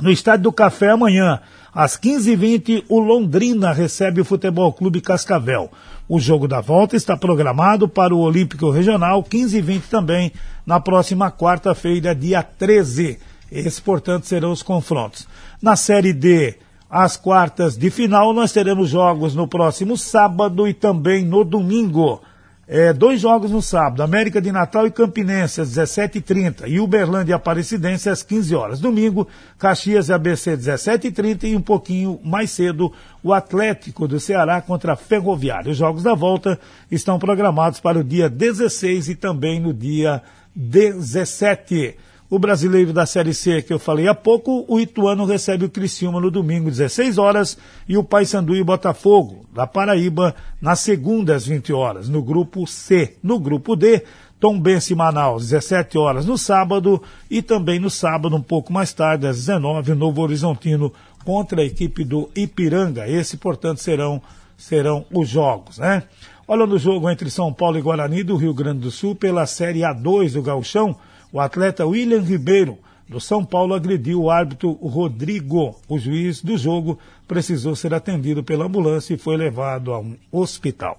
[0.00, 1.40] no Estádio do Café amanhã.
[1.74, 5.70] Às 15h20, o Londrina recebe o Futebol Clube Cascavel.
[6.08, 10.32] O jogo da volta está programado para o Olímpico Regional, 15h20 também,
[10.66, 13.18] na próxima quarta-feira, dia 13.
[13.50, 15.28] Esses, portanto, serão os confrontos.
[15.60, 16.56] Na Série D,
[16.90, 22.20] às quartas de final, nós teremos jogos no próximo sábado e também no domingo.
[22.66, 27.34] É, dois jogos no sábado, América de Natal e Campinense, às 17h30, e Uberlândia e
[27.34, 28.80] Aparecidense, às 15 horas.
[28.80, 29.26] Domingo,
[29.58, 34.96] Caxias e ABC, 17h30, e um pouquinho mais cedo, o Atlético do Ceará contra a
[34.96, 35.72] Ferroviária.
[35.72, 40.22] Os jogos da volta estão programados para o dia 16 e também no dia
[40.54, 41.96] 17.
[42.32, 46.18] O brasileiro da Série C, que eu falei há pouco, o Ituano recebe o Criciúma
[46.18, 51.74] no domingo, 16 horas, e o Paysandu e Botafogo, da Paraíba, na segunda, às 20
[51.74, 53.18] horas, no grupo C.
[53.22, 54.02] No grupo D,
[54.40, 59.26] Tombense e Manaus, 17 horas no sábado, e também no sábado, um pouco mais tarde,
[59.26, 60.90] às 19, o Novo Horizontino
[61.26, 63.06] contra a equipe do Ipiranga.
[63.06, 64.22] Esse, portanto, serão,
[64.56, 66.04] serão os jogos, né?
[66.48, 69.80] Olha no jogo entre São Paulo e Guarani do Rio Grande do Sul pela Série
[69.80, 70.96] A2 do Gauchão,
[71.32, 75.74] o atleta William Ribeiro, do São Paulo, agrediu o árbitro Rodrigo.
[75.88, 80.98] O juiz do jogo precisou ser atendido pela ambulância e foi levado a um hospital.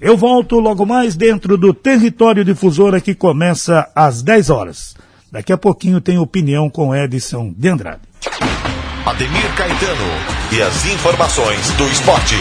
[0.00, 4.96] Eu volto logo mais dentro do território difusora que começa às 10 horas.
[5.30, 8.02] Daqui a pouquinho tem opinião com Edson de Andrade.
[9.06, 10.10] Ademir Caetano
[10.52, 12.36] e as informações do esporte.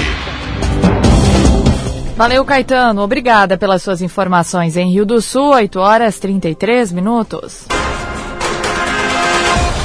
[2.18, 3.04] Valeu, Caetano.
[3.04, 7.68] Obrigada pelas suas informações em Rio do Sul, 8 horas 33 minutos.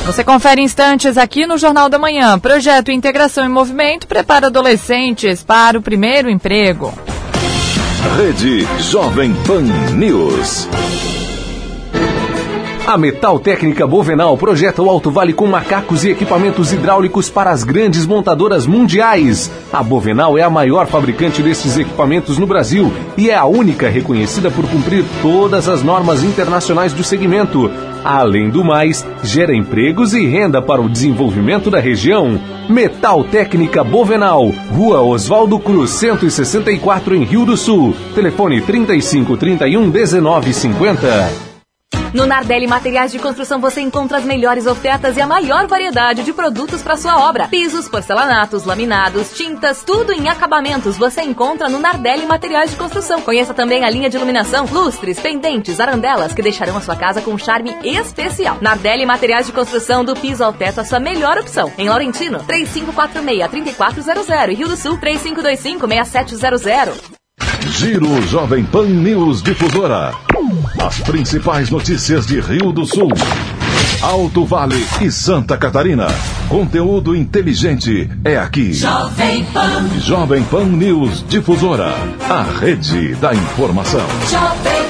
[0.07, 2.39] Você confere instantes aqui no Jornal da Manhã.
[2.39, 6.93] Projeto Integração em Movimento prepara adolescentes para o primeiro emprego.
[8.17, 9.63] Rede Jovem Pan
[9.95, 10.67] News.
[12.87, 17.63] A Metal Técnica Bovenal projeta o Alto Vale com macacos e equipamentos hidráulicos para as
[17.63, 19.51] grandes montadoras mundiais.
[19.73, 24.51] A Bovenal é a maior fabricante desses equipamentos no Brasil e é a única reconhecida
[24.51, 27.71] por cumprir todas as normas internacionais do segmento.
[28.05, 32.39] Além do mais, gera empregos e renda para o desenvolvimento da região.
[32.69, 37.95] Metal Técnica Bovenal, Rua Oswaldo Cruz, 164 em Rio do Sul.
[38.13, 41.52] Telefone 35 31 19 50.
[42.15, 46.35] No Nardelli Materiais de Construção você encontra as melhores ofertas e a maior variedade de
[46.35, 47.49] produtos para sua obra.
[47.49, 53.23] Pisos, porcelanatos, laminados, tintas, tudo em acabamentos você encontra no Nardelli Materiais de Construção.
[53.23, 57.31] Conheça também a linha de iluminação, lustres, pendentes, arandelas que deixarão a sua casa com
[57.31, 58.59] um charme especial.
[58.61, 61.73] Nardelli Materiais de Construção do piso ao teto a sua melhor opção.
[61.79, 67.22] Em Laurentino, 3546-3400 e Rio do Sul, 3525-6700.
[67.73, 70.13] Giro Jovem Pan News Difusora.
[70.79, 73.09] As principais notícias de Rio do Sul,
[74.03, 76.07] Alto Vale e Santa Catarina.
[76.49, 78.75] Conteúdo inteligente é aqui.
[78.75, 79.89] Jovem Pan.
[80.01, 81.95] Jovem Pan News Difusora.
[82.29, 84.07] A rede da informação.
[84.31, 84.82] Jovem.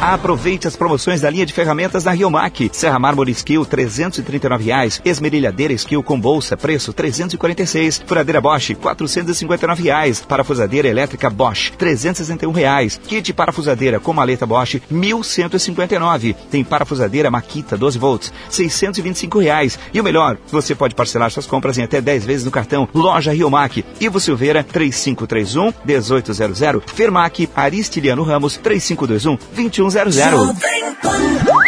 [0.00, 2.70] Aproveite as promoções da linha de ferramentas da Riomac.
[2.72, 4.98] Serra Mármore Skill, 339 reais.
[5.04, 8.02] Esmerilhadeira Skill com bolsa, preço 346.
[8.06, 10.22] Furadeira Bosch, 459 reais.
[10.22, 12.98] Parafusadeira elétrica Bosch, 361 reais.
[13.06, 16.34] Kit parafusadeira com maleta Bosch, R$ 1.159.
[16.50, 19.78] Tem parafusadeira Makita 12 volts, 625 reais.
[19.92, 23.32] E o melhor, você pode parcelar suas compras em até 10 vezes no cartão Loja
[23.34, 23.84] Riomac.
[24.00, 26.58] Ivo Silveira, 3531 1800.
[26.86, 29.89] Fermac, Aristiliano Ramos, 3521 2100.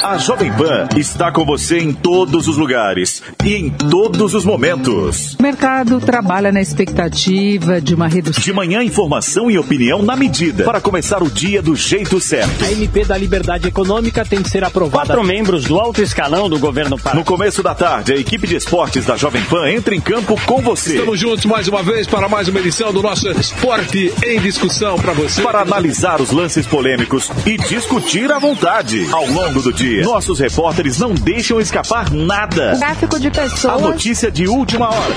[0.05, 5.35] A Jovem Pan está com você em todos os lugares e em todos os momentos.
[5.35, 8.43] O mercado trabalha na expectativa de uma redução.
[8.43, 12.65] De manhã, informação e opinião na medida para começar o dia do jeito certo.
[12.65, 15.07] A MP da Liberdade Econômica tem que ser aprovada.
[15.07, 17.17] Quatro membros do alto escalão do governo Pará.
[17.17, 20.61] No começo da tarde, a equipe de esportes da Jovem Pan entra em campo com
[20.61, 20.95] você.
[20.95, 25.13] Estamos juntos mais uma vez para mais uma edição do nosso Esporte em Discussão para
[25.13, 25.43] você.
[25.43, 29.09] Para analisar os lances polêmicos e discutir à vontade.
[29.11, 32.75] Ao longo do dia, nossos repórteres não deixam escapar nada.
[32.77, 33.65] O gráfico de pessoas.
[33.65, 35.15] A notícia de última hora.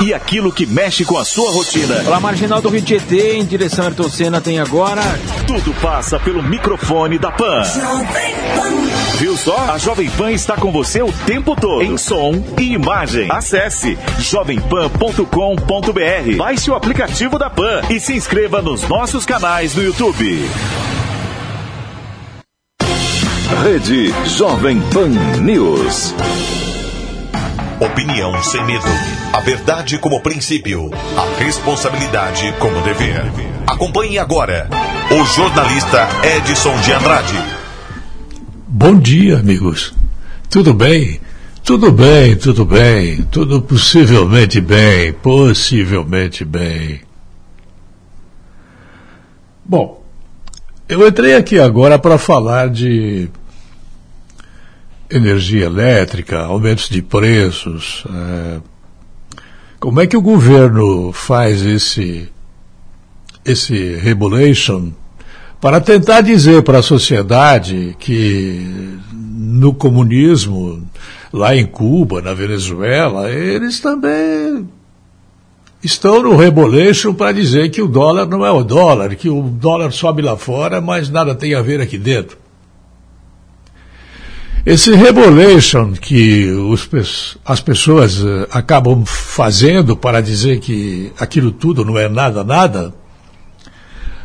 [0.00, 1.96] E aquilo que mexe com a sua rotina.
[1.96, 5.02] Pela marginal do Rio Tietê, em direção a Ayrton Senna, tem agora.
[5.46, 7.62] Tudo passa pelo microfone da Pan.
[9.18, 9.70] Viu só?
[9.70, 11.82] A Jovem Pan está com você o tempo todo.
[11.82, 13.28] Em som e imagem.
[13.30, 16.36] Acesse jovempan.com.br.
[16.38, 20.48] Baixe o aplicativo da Pan e se inscreva nos nossos canais no YouTube.
[23.60, 26.14] Rede Jovem Pan News.
[27.78, 28.86] Opinião sem medo.
[29.32, 30.90] A verdade como princípio.
[31.16, 33.30] A responsabilidade como dever.
[33.66, 34.68] Acompanhe agora
[35.10, 37.38] o jornalista Edson de Andrade.
[38.66, 39.94] Bom dia, amigos.
[40.48, 41.20] Tudo bem?
[41.62, 43.22] Tudo bem, tudo bem.
[43.30, 45.12] Tudo possivelmente bem.
[45.12, 47.02] Possivelmente bem.
[49.64, 50.02] Bom,
[50.88, 53.30] eu entrei aqui agora para falar de
[55.12, 58.04] energia elétrica, aumentos de preços.
[58.08, 58.60] É,
[59.78, 62.28] como é que o governo faz esse,
[63.44, 64.90] esse regulation
[65.60, 70.84] para tentar dizer para a sociedade que no comunismo,
[71.32, 74.68] lá em Cuba, na Venezuela, eles também
[75.82, 79.92] estão no reboleixo para dizer que o dólar não é o dólar, que o dólar
[79.92, 82.41] sobe lá fora, mas nada tem a ver aqui dentro.
[84.64, 91.98] Esse rebolation que os, as pessoas uh, acabam fazendo para dizer que aquilo tudo não
[91.98, 92.94] é nada, nada,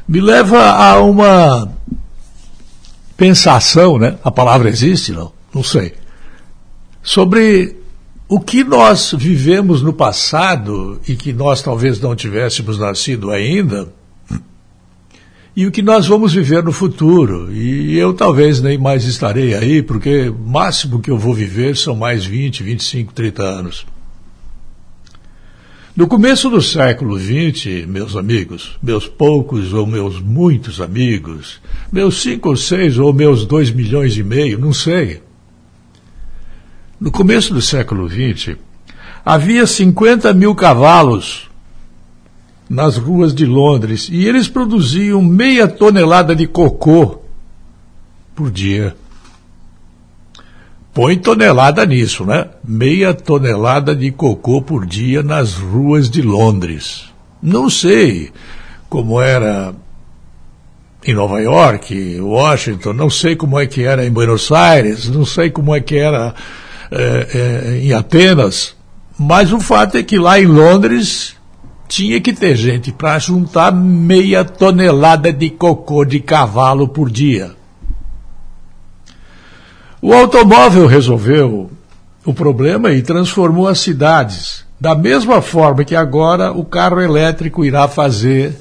[0.08, 1.72] me leva a uma
[3.16, 4.20] pensação, né?
[4.24, 5.34] A palavra existe, não?
[5.52, 5.96] Não sei.
[7.02, 7.76] Sobre
[8.30, 13.90] o que nós vivemos no passado e que nós talvez não tivéssemos nascido ainda
[15.58, 17.52] e o que nós vamos viver no futuro.
[17.52, 21.96] E eu talvez nem mais estarei aí, porque o máximo que eu vou viver são
[21.96, 23.84] mais 20, 25, 30 anos.
[25.96, 31.60] No começo do século XX, meus amigos, meus poucos ou meus muitos amigos,
[31.92, 35.24] meus cinco ou seis ou meus dois milhões e meio, não sei.
[37.00, 38.58] No começo do século XX,
[39.26, 41.47] havia 50 mil cavalos
[42.70, 47.22] nas ruas de Londres e eles produziam meia tonelada de cocô
[48.36, 48.96] por dia.
[50.94, 52.48] Põe tonelada nisso, né?
[52.64, 57.06] Meia tonelada de cocô por dia nas ruas de Londres.
[57.42, 58.32] Não sei
[58.90, 59.76] como era
[61.06, 65.50] em Nova York, Washington, não sei como é que era em Buenos Aires, não sei
[65.50, 66.34] como é que era
[66.92, 68.76] é, é, em Atenas,
[69.18, 71.37] mas o fato é que lá em Londres
[71.88, 77.56] tinha que ter gente para juntar meia tonelada de cocô de cavalo por dia.
[80.02, 81.72] O automóvel resolveu
[82.26, 87.88] o problema e transformou as cidades, da mesma forma que agora o carro elétrico irá
[87.88, 88.56] fazer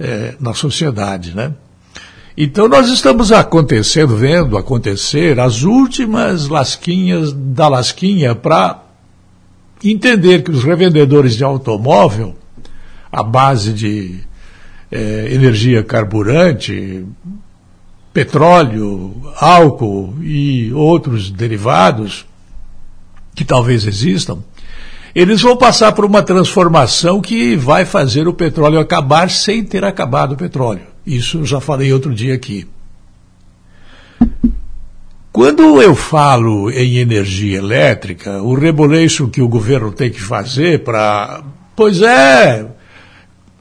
[0.00, 1.52] é, na sociedade, né?
[2.36, 8.81] Então nós estamos acontecendo, vendo acontecer as últimas lasquinhas da lasquinha para
[9.84, 12.36] entender que os revendedores de automóvel,
[13.10, 14.20] à base de
[14.90, 17.04] é, energia carburante,
[18.12, 22.26] petróleo, álcool e outros derivados
[23.34, 24.38] que talvez existam,
[25.14, 30.32] eles vão passar por uma transformação que vai fazer o petróleo acabar sem ter acabado
[30.32, 30.82] o petróleo.
[31.06, 32.66] Isso eu já falei outro dia aqui.
[35.32, 41.42] Quando eu falo em energia elétrica, o reboleixo que o governo tem que fazer para.
[41.74, 42.66] Pois é,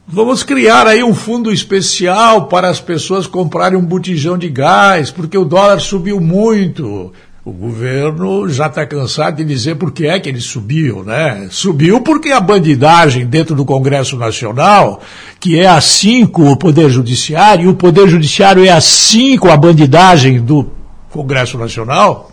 [0.05, 5.38] vamos criar aí um fundo especial para as pessoas comprarem um botijão de gás, porque
[5.38, 7.13] o dólar subiu muito.
[7.45, 11.47] O governo já está cansado de dizer por que é que ele subiu, né?
[11.49, 15.01] Subiu porque a bandidagem dentro do Congresso Nacional,
[15.39, 19.55] que é assim com o Poder Judiciário, e o Poder Judiciário é assim com a
[19.55, 20.80] bandidagem do
[21.12, 22.32] Congresso Nacional,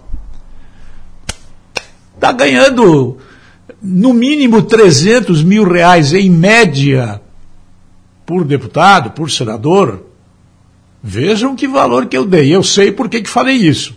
[2.15, 3.19] está ganhando
[3.83, 7.21] no mínimo 300 mil reais em média
[8.25, 10.05] por deputado, por senador.
[11.03, 12.55] Vejam que valor que eu dei.
[12.55, 13.97] Eu sei por que, que falei isso.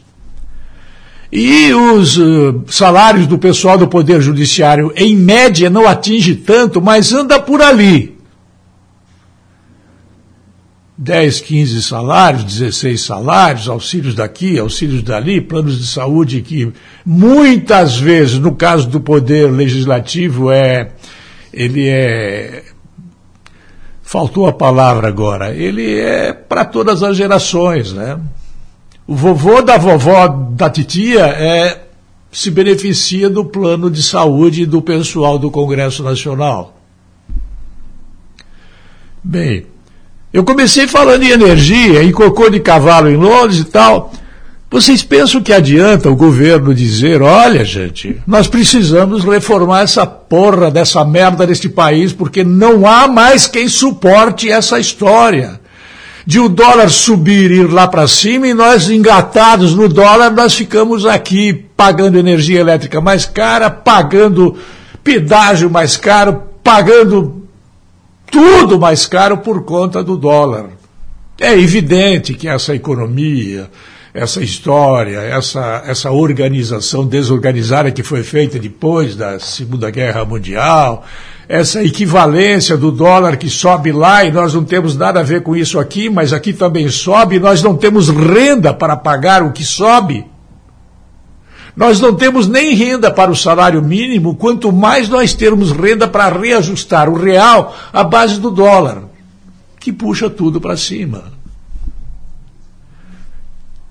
[1.32, 7.14] E os uh, salários do pessoal do Poder Judiciário, em média, não atinge tanto, mas
[7.14, 8.11] anda por ali.
[11.04, 16.72] 10, 15 salários, 16 salários, auxílios daqui, auxílios dali, planos de saúde que
[17.04, 20.92] muitas vezes, no caso do poder legislativo, é
[21.52, 22.66] ele é
[24.04, 28.20] faltou a palavra agora, ele é para todas as gerações, né?
[29.08, 31.82] O vovô da vovó da titia é
[32.32, 36.80] se beneficia do plano de saúde do pessoal do Congresso Nacional.
[39.24, 39.66] Bem,
[40.34, 44.14] eu comecei falando em energia, em cocô de cavalo em Londres e tal.
[44.70, 51.04] Vocês pensam que adianta o governo dizer, olha, gente, nós precisamos reformar essa porra dessa
[51.04, 55.60] merda deste país, porque não há mais quem suporte essa história.
[56.26, 60.54] De o dólar subir e ir lá para cima e nós engatados no dólar, nós
[60.54, 64.56] ficamos aqui pagando energia elétrica mais cara, pagando
[65.04, 67.41] pedágio mais caro, pagando
[68.32, 70.70] tudo mais caro por conta do dólar.
[71.40, 73.70] É evidente que essa economia
[74.14, 81.06] essa história, essa, essa organização desorganizada que foi feita depois da Segunda Guerra Mundial,
[81.48, 85.56] essa equivalência do dólar que sobe lá e nós não temos nada a ver com
[85.56, 90.26] isso aqui, mas aqui também sobe, nós não temos renda para pagar o que sobe.
[91.76, 96.30] Nós não temos nem renda para o salário mínimo, quanto mais nós termos renda para
[96.30, 99.04] reajustar o real à base do dólar,
[99.80, 101.32] que puxa tudo para cima.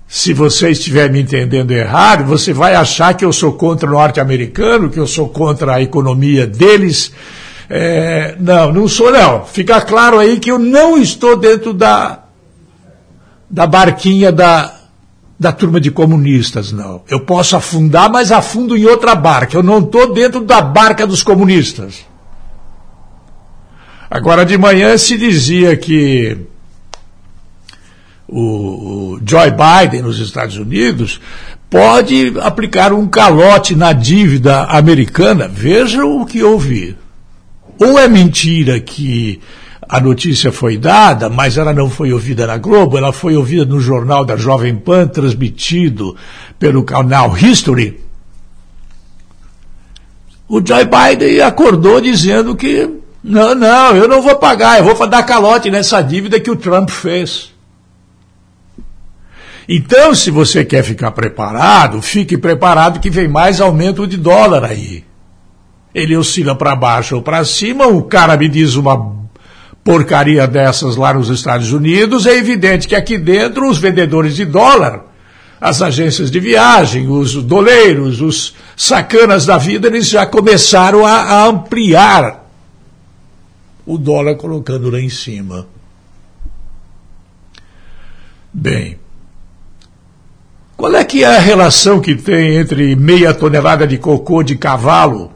[0.07, 4.89] Se você estiver me entendendo errado, você vai achar que eu sou contra o norte-americano,
[4.89, 7.13] que eu sou contra a economia deles.
[7.69, 9.45] É, não, não sou não.
[9.45, 12.25] Fica claro aí que eu não estou dentro da,
[13.49, 14.80] da barquinha da,
[15.41, 17.01] da turma de comunistas, não.
[17.09, 19.57] Eu posso afundar, mas afundo em outra barca.
[19.57, 22.05] Eu não estou dentro da barca dos comunistas.
[24.07, 26.37] Agora de manhã se dizia que
[28.29, 31.19] o, Joe Biden nos Estados Unidos
[31.71, 35.47] pode aplicar um calote na dívida americana.
[35.47, 36.95] Veja o que ouvi.
[37.79, 39.41] Ou é mentira que
[39.91, 43.77] a notícia foi dada, mas ela não foi ouvida na Globo, ela foi ouvida no
[43.77, 46.15] jornal da Jovem Pan, transmitido
[46.57, 47.99] pelo canal History.
[50.47, 52.89] O Joe Biden acordou dizendo que
[53.21, 56.89] não, não, eu não vou pagar, eu vou dar calote nessa dívida que o Trump
[56.89, 57.53] fez.
[59.67, 65.03] Então, se você quer ficar preparado, fique preparado que vem mais aumento de dólar aí.
[65.93, 69.20] Ele oscila para baixo ou para cima, o cara me diz uma
[69.83, 75.05] porcaria dessas lá nos Estados Unidos, é evidente que aqui dentro os vendedores de dólar,
[75.59, 81.45] as agências de viagem, os doleiros, os sacanas da vida, eles já começaram a, a
[81.47, 82.49] ampliar
[83.85, 85.67] o dólar colocando lá em cima.
[88.53, 88.99] Bem,
[90.77, 95.31] qual é que é a relação que tem entre meia tonelada de cocô de cavalo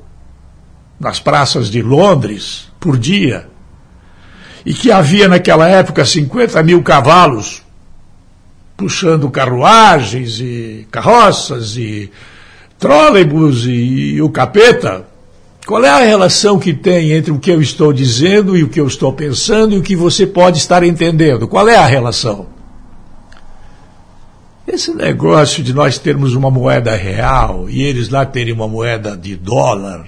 [1.00, 3.48] nas praças de Londres por dia
[4.66, 7.62] e que havia naquela época 50 mil cavalos
[8.76, 12.12] puxando carruagens e carroças e
[12.78, 15.06] trólebus e, e o capeta?
[15.66, 18.80] Qual é a relação que tem entre o que eu estou dizendo e o que
[18.80, 21.48] eu estou pensando e o que você pode estar entendendo?
[21.48, 22.48] Qual é a relação?
[24.68, 29.36] Esse negócio de nós termos uma moeda real e eles lá terem uma moeda de
[29.36, 30.08] dólar,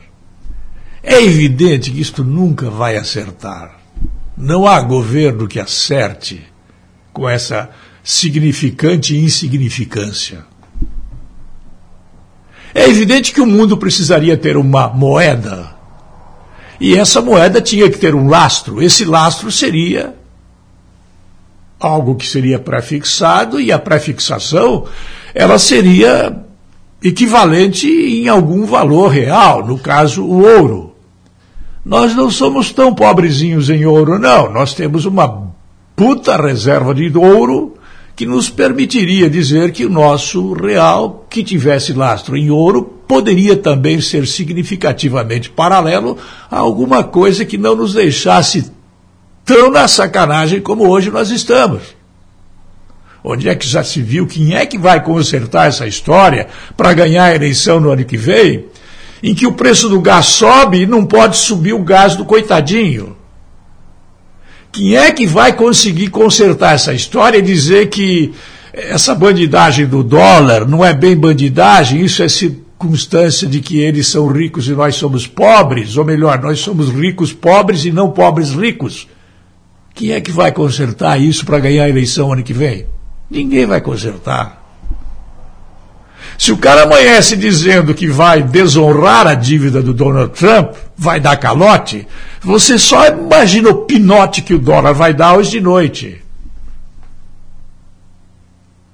[1.01, 3.76] é evidente que isto nunca vai acertar.
[4.37, 6.45] Não há governo que acerte
[7.11, 7.69] com essa
[8.03, 10.45] significante insignificância.
[12.73, 15.75] É evidente que o mundo precisaria ter uma moeda.
[16.79, 18.81] E essa moeda tinha que ter um lastro.
[18.81, 20.13] Esse lastro seria
[21.79, 24.87] algo que seria prefixado e a prefixação
[25.33, 26.35] ela seria
[27.03, 30.86] equivalente em algum valor real, no caso o ouro.
[31.87, 34.51] Nós não somos tão pobrezinhos em ouro, não.
[34.51, 35.53] Nós temos uma
[35.95, 37.75] puta reserva de ouro
[38.13, 44.01] que nos permitiria dizer que o nosso real, que tivesse lastro em ouro, poderia também
[44.01, 46.17] ser significativamente paralelo
[46.51, 48.69] a alguma coisa que não nos deixasse
[49.45, 51.95] tão na sacanagem como hoje nós estamos.
[53.23, 57.23] Onde é que já se viu quem é que vai consertar essa história para ganhar
[57.23, 58.65] a eleição no ano que vem,
[59.21, 63.15] em que o preço do gás sobe e não pode subir o gás do coitadinho?
[64.71, 68.33] Quem é que vai conseguir consertar essa história e dizer que
[68.73, 74.27] essa bandidagem do dólar não é bem bandidagem, isso é circunstância de que eles são
[74.27, 79.07] ricos e nós somos pobres, ou melhor, nós somos ricos pobres e não pobres ricos?
[79.95, 82.85] Quem é que vai consertar isso para ganhar a eleição ano que vem?
[83.31, 84.66] Ninguém vai consertar.
[86.37, 91.35] Se o cara amanhece dizendo que vai desonrar a dívida do Donald Trump, vai dar
[91.37, 92.07] calote,
[92.41, 96.21] você só imagina o pinote que o dólar vai dar hoje de noite.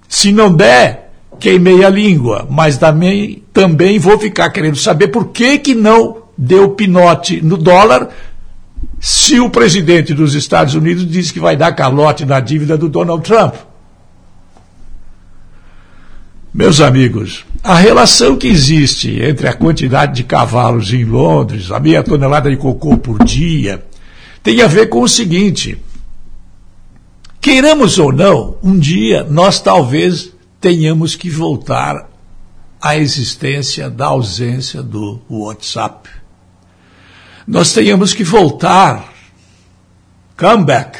[0.08, 5.58] Se não der, queimei a língua, mas também, também vou ficar querendo saber por que,
[5.58, 8.10] que não deu pinote no dólar
[9.00, 13.22] se o presidente dos Estados Unidos diz que vai dar calote na dívida do Donald
[13.22, 13.54] Trump.
[16.54, 22.04] Meus amigos, a relação que existe entre a quantidade de cavalos em Londres, a meia
[22.04, 23.84] tonelada de cocô por dia,
[24.44, 25.78] tem a ver com o seguinte:
[27.42, 30.32] queiramos ou não, um dia nós talvez
[30.62, 32.08] tenhamos que voltar
[32.80, 36.24] à existência da ausência do WhatsApp
[37.48, 39.14] nós tenhamos que voltar,
[40.38, 41.00] come back.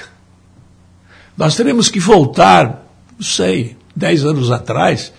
[1.38, 2.86] Nós teremos que voltar,
[3.18, 5.14] não sei, dez anos atrás,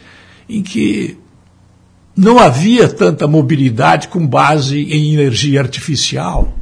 [0.49, 1.17] em que
[2.17, 6.55] não havia tanta mobilidade com base em energia artificial.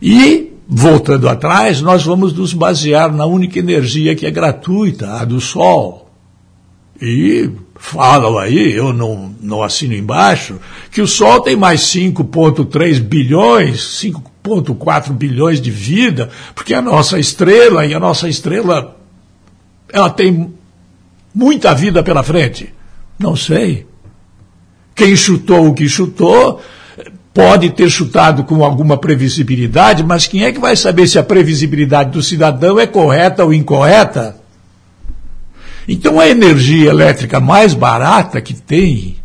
[0.00, 5.40] E, voltando atrás, nós vamos nos basear na única energia que é gratuita, a do
[5.40, 6.10] Sol.
[7.00, 10.60] E falam aí, eu não, não assino embaixo,
[10.90, 17.84] que o Sol tem mais 5,3 bilhões, 5,4 bilhões de vida, porque a nossa estrela,
[17.84, 18.96] e a nossa estrela,
[19.92, 20.52] ela tem
[21.34, 22.72] muita vida pela frente.
[23.18, 23.86] Não sei.
[24.94, 26.60] Quem chutou o que chutou,
[27.32, 32.10] pode ter chutado com alguma previsibilidade, mas quem é que vai saber se a previsibilidade
[32.10, 34.36] do cidadão é correta ou incorreta?
[35.88, 39.16] Então a energia elétrica mais barata que tem,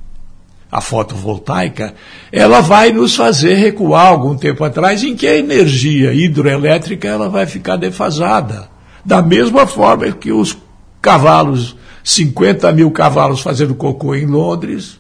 [0.72, 1.94] a fotovoltaica,
[2.32, 7.46] ela vai nos fazer recuar algum tempo atrás em que a energia hidroelétrica ela vai
[7.46, 8.70] ficar defasada.
[9.06, 10.58] Da mesma forma que os
[11.02, 11.77] cavalos,
[12.08, 14.98] 50 mil cavalos fazendo cocô em Londres,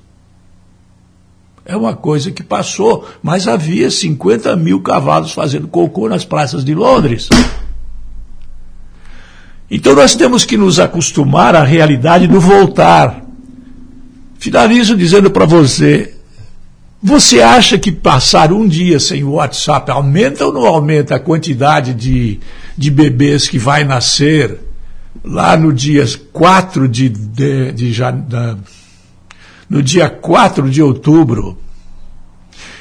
[1.65, 6.75] é uma coisa que passou, mas havia 50 mil cavalos fazendo cocô nas praças de
[6.75, 7.29] Londres.
[9.71, 13.23] Então nós temos que nos acostumar à realidade do voltar.
[14.37, 16.13] Finalizo dizendo para você:
[17.01, 21.93] você acha que passar um dia sem o WhatsApp aumenta ou não aumenta a quantidade
[21.93, 22.41] de,
[22.77, 24.66] de bebês que vai nascer
[25.23, 28.01] lá no dia 4 de, de, de,
[29.69, 31.57] no dia 4 de outubro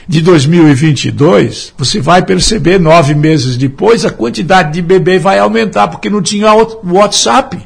[0.09, 6.09] de 2022, você vai perceber nove meses depois a quantidade de bebê vai aumentar, porque
[6.09, 6.53] não tinha
[6.84, 7.59] WhatsApp.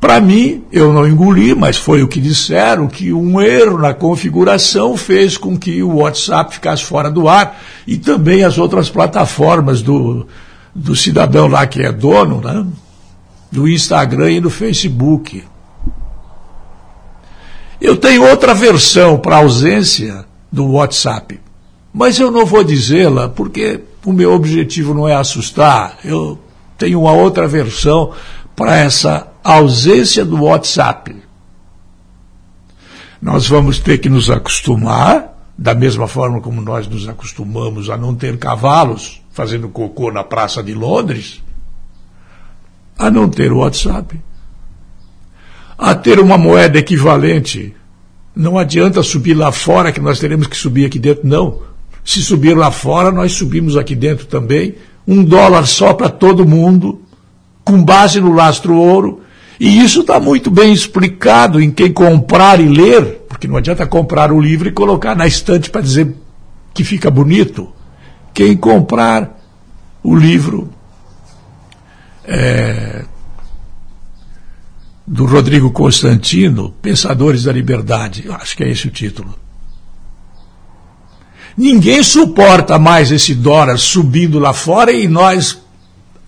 [0.00, 4.96] Para mim, eu não engoli, mas foi o que disseram, que um erro na configuração
[4.96, 10.28] fez com que o WhatsApp ficasse fora do ar e também as outras plataformas do,
[10.76, 12.66] do cidadão lá que é dono, né?
[13.50, 15.42] do Instagram e do Facebook.
[17.80, 21.40] Eu tenho outra versão para a ausência do WhatsApp,
[21.92, 25.98] mas eu não vou dizê-la porque o meu objetivo não é assustar.
[26.04, 26.38] Eu
[26.76, 28.12] tenho uma outra versão
[28.54, 31.16] para essa ausência do WhatsApp.
[33.20, 38.14] Nós vamos ter que nos acostumar, da mesma forma como nós nos acostumamos a não
[38.14, 41.44] ter cavalos fazendo cocô na Praça de Londres,
[42.98, 44.18] a não ter o WhatsApp
[45.78, 47.74] a ter uma moeda equivalente.
[48.34, 51.60] Não adianta subir lá fora que nós teremos que subir aqui dentro, não.
[52.04, 54.74] Se subir lá fora, nós subimos aqui dentro também.
[55.06, 57.02] Um dólar só para todo mundo,
[57.64, 59.20] com base no lastro ouro.
[59.58, 64.32] E isso está muito bem explicado em quem comprar e ler, porque não adianta comprar
[64.32, 66.14] o livro e colocar na estante para dizer
[66.74, 67.75] que fica bonito.
[68.36, 69.34] Quem comprar
[70.02, 70.70] o livro
[72.22, 73.02] é,
[75.06, 78.24] do Rodrigo Constantino, Pensadores da Liberdade.
[78.26, 79.34] Eu acho que é esse o título.
[81.56, 85.58] Ninguém suporta mais esse dólar subindo lá fora e nós,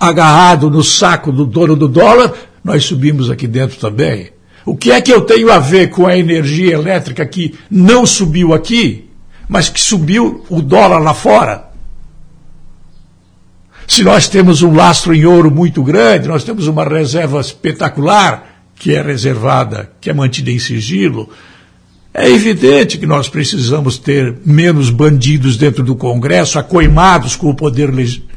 [0.01, 2.33] agarrado no saco do dono do dólar,
[2.65, 4.31] nós subimos aqui dentro também.
[4.65, 8.55] O que é que eu tenho a ver com a energia elétrica que não subiu
[8.55, 9.11] aqui,
[9.47, 11.68] mas que subiu o dólar lá fora?
[13.89, 18.95] Se nós temos um lastro em ouro muito grande, nós temos uma reserva espetacular, que
[18.95, 21.30] é reservada, que é mantida em sigilo,
[22.12, 27.91] é evidente que nós precisamos ter menos bandidos dentro do Congresso, acoimados com o poder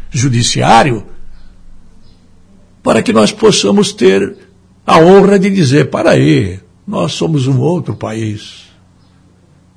[0.09, 1.05] judiciário,
[2.81, 4.37] para que nós possamos ter
[4.87, 8.70] a honra de dizer: para aí, nós somos um outro país.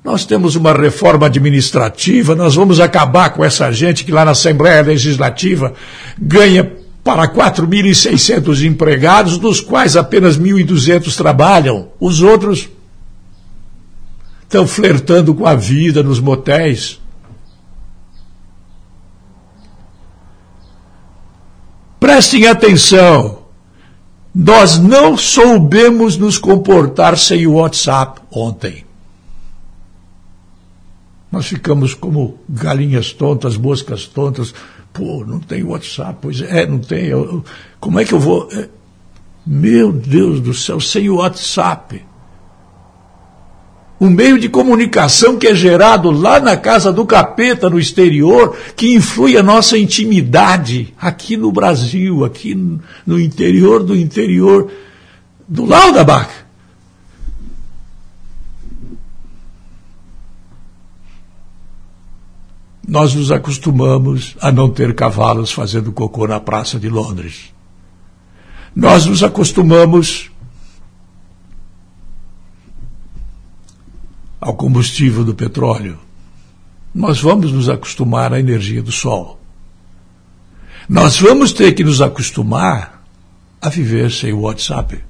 [0.05, 4.83] Nós temos uma reforma administrativa, nós vamos acabar com essa gente que lá na Assembleia
[4.83, 5.73] Legislativa
[6.15, 6.71] ganha
[7.03, 11.87] para 4.600 empregados, dos quais apenas 1.200 trabalham.
[11.99, 12.69] Os outros
[14.43, 17.01] estão flertando com a vida nos motéis.
[21.99, 23.39] Prestem atenção.
[24.35, 28.84] Nós não soubemos nos comportar sem o WhatsApp ontem.
[31.35, 34.53] Nós ficamos como galinhas tontas, moscas tontas,
[34.93, 36.17] Pô, não tem WhatsApp.
[36.21, 37.07] Pois é, não tem.
[37.07, 37.45] Eu, eu,
[37.81, 38.47] como é que eu vou.
[38.53, 38.69] É,
[39.45, 42.01] meu Deus do céu, sem o WhatsApp.
[43.99, 48.95] Um meio de comunicação que é gerado lá na casa do capeta no exterior, que
[48.95, 52.55] influi a nossa intimidade aqui no Brasil, aqui
[53.05, 54.71] no interior do interior
[55.45, 56.44] do Lauderbach.
[62.87, 67.53] Nós nos acostumamos a não ter cavalos fazendo cocô na Praça de Londres.
[68.75, 70.29] Nós nos acostumamos
[74.39, 75.97] ao combustível do petróleo.
[76.93, 79.39] Nós vamos nos acostumar à energia do sol.
[80.87, 83.03] Nós vamos ter que nos acostumar
[83.59, 85.03] a viver sem o WhatsApp.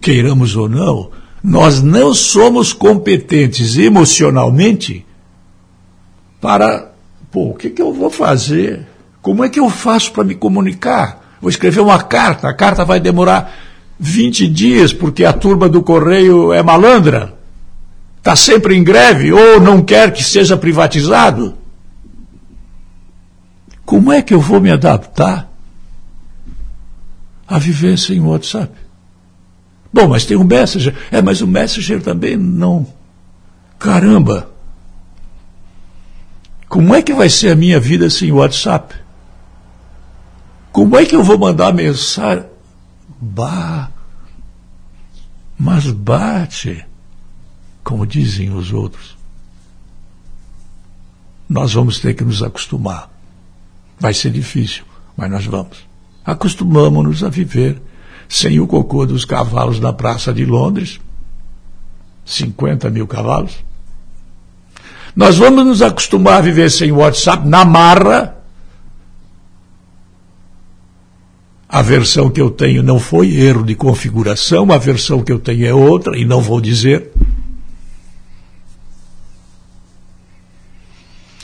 [0.00, 1.10] Queiramos ou não,
[1.42, 5.04] nós não somos competentes emocionalmente
[6.44, 6.92] para,
[7.32, 8.86] pô, o que, que eu vou fazer?
[9.22, 11.38] Como é que eu faço para me comunicar?
[11.40, 13.50] Vou escrever uma carta, a carta vai demorar
[13.98, 17.32] 20 dias porque a turma do correio é malandra,
[18.18, 21.54] está sempre em greve ou não quer que seja privatizado.
[23.86, 25.50] Como é que eu vou me adaptar
[27.48, 28.70] a viver sem o WhatsApp?
[29.90, 30.94] Bom, mas tem o Messenger.
[31.10, 32.86] É, mas o Messenger também não.
[33.78, 34.52] Caramba!
[36.74, 38.96] Como é que vai ser a minha vida sem WhatsApp?
[40.72, 42.46] Como é que eu vou mandar mensagem?
[43.20, 43.90] Bah!
[45.56, 46.84] Mas bate,
[47.84, 49.16] como dizem os outros.
[51.48, 53.08] Nós vamos ter que nos acostumar.
[53.96, 54.82] Vai ser difícil,
[55.16, 55.86] mas nós vamos.
[56.24, 57.80] Acostumamos-nos a viver
[58.28, 61.00] sem o cocô dos cavalos na Praça de Londres
[62.24, 63.62] 50 mil cavalos.
[65.14, 68.36] Nós vamos nos acostumar a viver sem WhatsApp na marra.
[71.68, 75.66] A versão que eu tenho não foi erro de configuração, a versão que eu tenho
[75.66, 77.12] é outra, e não vou dizer.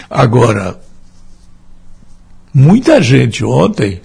[0.09, 0.79] Agora,
[2.53, 4.01] Muita gente ontem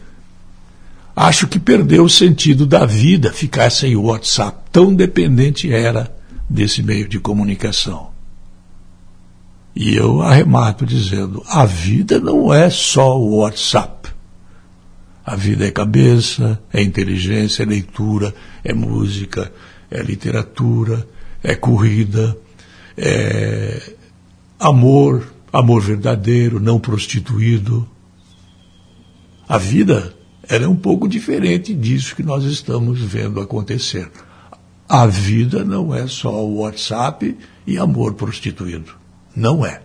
[1.16, 4.70] acho que perdeu o sentido da vida ficar sem o WhatsApp.
[4.72, 6.16] Tão dependente era
[6.48, 8.15] desse meio de comunicação.
[9.76, 14.10] E eu arremato dizendo: a vida não é só o WhatsApp.
[15.26, 19.52] A vida é cabeça, é inteligência, é leitura, é música,
[19.90, 21.08] é literatura,
[21.44, 22.38] é corrida,
[22.96, 23.94] é
[24.60, 27.88] amor, amor verdadeiro, não prostituído,
[29.48, 30.16] a vida
[30.48, 34.10] ela é um pouco diferente disso que nós estamos vendo acontecer.
[34.88, 38.92] A vida não é só o WhatsApp e amor prostituído.
[39.36, 39.82] Não é.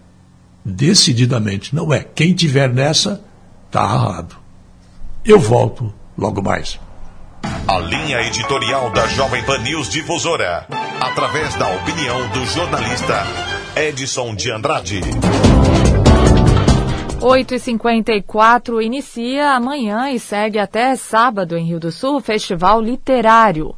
[0.64, 2.04] Decididamente não é.
[2.04, 3.24] Quem tiver nessa,
[3.66, 4.36] está errado.
[5.24, 6.78] Eu volto logo mais.
[7.66, 10.66] A linha editorial da Jovem Pan News Difusora,
[11.00, 13.24] através da opinião do jornalista
[13.74, 15.00] Edson de Andrade.
[17.20, 23.74] 8h54 inicia amanhã e segue até sábado em Rio do Sul o Festival Literário.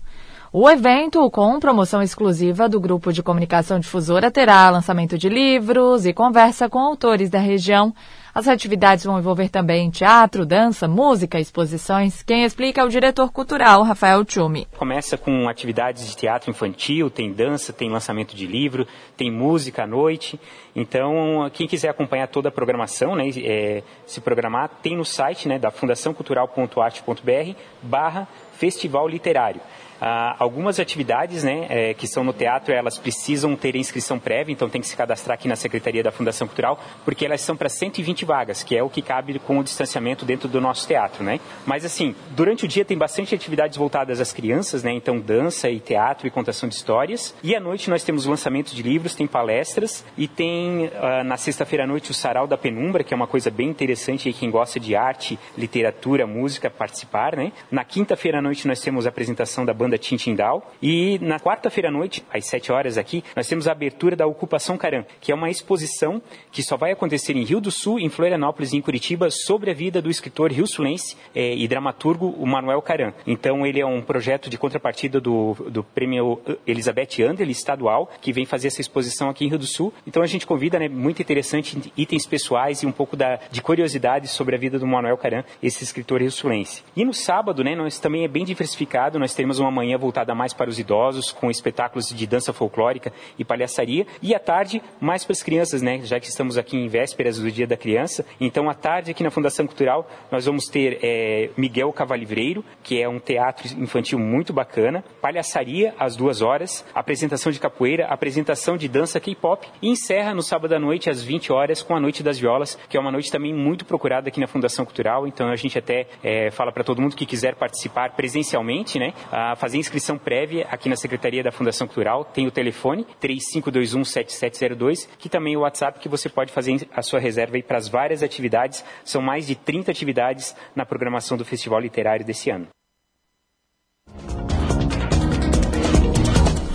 [0.54, 6.12] O evento, com promoção exclusiva do Grupo de Comunicação Difusora, terá lançamento de livros e
[6.12, 7.94] conversa com autores da região
[8.34, 12.22] as atividades vão envolver também teatro, dança, música, exposições.
[12.22, 14.66] Quem explica é o diretor cultural, Rafael Tchumi.
[14.78, 18.86] Começa com atividades de teatro infantil, tem dança, tem lançamento de livro,
[19.18, 20.40] tem música à noite.
[20.74, 25.58] Então, quem quiser acompanhar toda a programação, né, é, se programar, tem no site né,
[25.58, 29.60] da fundaçãocultural.arte.br barra Festival Literário.
[30.04, 34.68] Ah, algumas atividades né, é, que são no teatro, elas precisam ter inscrição prévia, então
[34.68, 38.24] tem que se cadastrar aqui na Secretaria da Fundação Cultural, porque elas são para 120
[38.24, 41.22] vagas, que é o que cabe com o distanciamento dentro do nosso teatro.
[41.22, 41.38] Né?
[41.64, 44.92] Mas assim, durante o dia tem bastante atividades voltadas às crianças, né?
[44.92, 47.32] então dança e teatro e contação de histórias.
[47.40, 51.84] E à noite nós temos lançamento de livros, tem palestras e tem ah, na sexta-feira
[51.84, 54.80] à noite o Sarau da Penumbra, que é uma coisa bem interessante e quem gosta
[54.80, 57.36] de arte, literatura, música participar.
[57.36, 57.52] Né?
[57.70, 60.72] Na quinta-feira à noite nós temos a apresentação da banda banda Tintindal.
[60.80, 64.78] E na quarta-feira à noite, às 7 horas aqui, nós temos a abertura da Ocupação
[64.78, 68.72] Caram, que é uma exposição que só vai acontecer em Rio do Sul, em Florianópolis
[68.72, 73.12] e em Curitiba sobre a vida do escritor rio-sulense eh, e dramaturgo o Manuel Caram.
[73.26, 78.46] Então ele é um projeto de contrapartida do, do prêmio Elizabeth Andel estadual, que vem
[78.46, 79.92] fazer essa exposição aqui em Rio do Sul.
[80.06, 84.28] Então a gente convida, né, muito interessante, itens pessoais e um pouco da, de curiosidade
[84.28, 86.82] sobre a vida do Manuel Caram, esse escritor rio-sulense.
[86.96, 90.52] E no sábado, né, nós também é bem diversificado, nós teremos uma manhã voltada mais
[90.52, 95.32] para os idosos, com espetáculos de dança folclórica e palhaçaria, e à tarde mais para
[95.32, 96.00] as crianças, né?
[96.04, 98.24] Já que estamos aqui em vésperas do Dia da Criança.
[98.40, 103.08] Então, à tarde, aqui na Fundação Cultural, nós vamos ter é, Miguel Cavalivreiro, que é
[103.08, 109.18] um teatro infantil muito bacana, palhaçaria às duas horas, apresentação de capoeira, apresentação de dança
[109.18, 112.78] K-pop, e encerra no sábado à noite, às 20 horas, com a Noite das Violas,
[112.88, 115.26] que é uma noite também muito procurada aqui na Fundação Cultural.
[115.26, 119.12] Então, a gente até é, fala para todo mundo que quiser participar presencialmente, né?
[119.30, 122.26] A fazer fazer inscrição prévia aqui na Secretaria da Fundação Cultural.
[122.26, 127.18] Tem o telefone 35217702, que também é o WhatsApp que você pode fazer a sua
[127.18, 128.84] reserva para as várias atividades.
[129.02, 132.68] São mais de 30 atividades na programação do Festival Literário desse ano.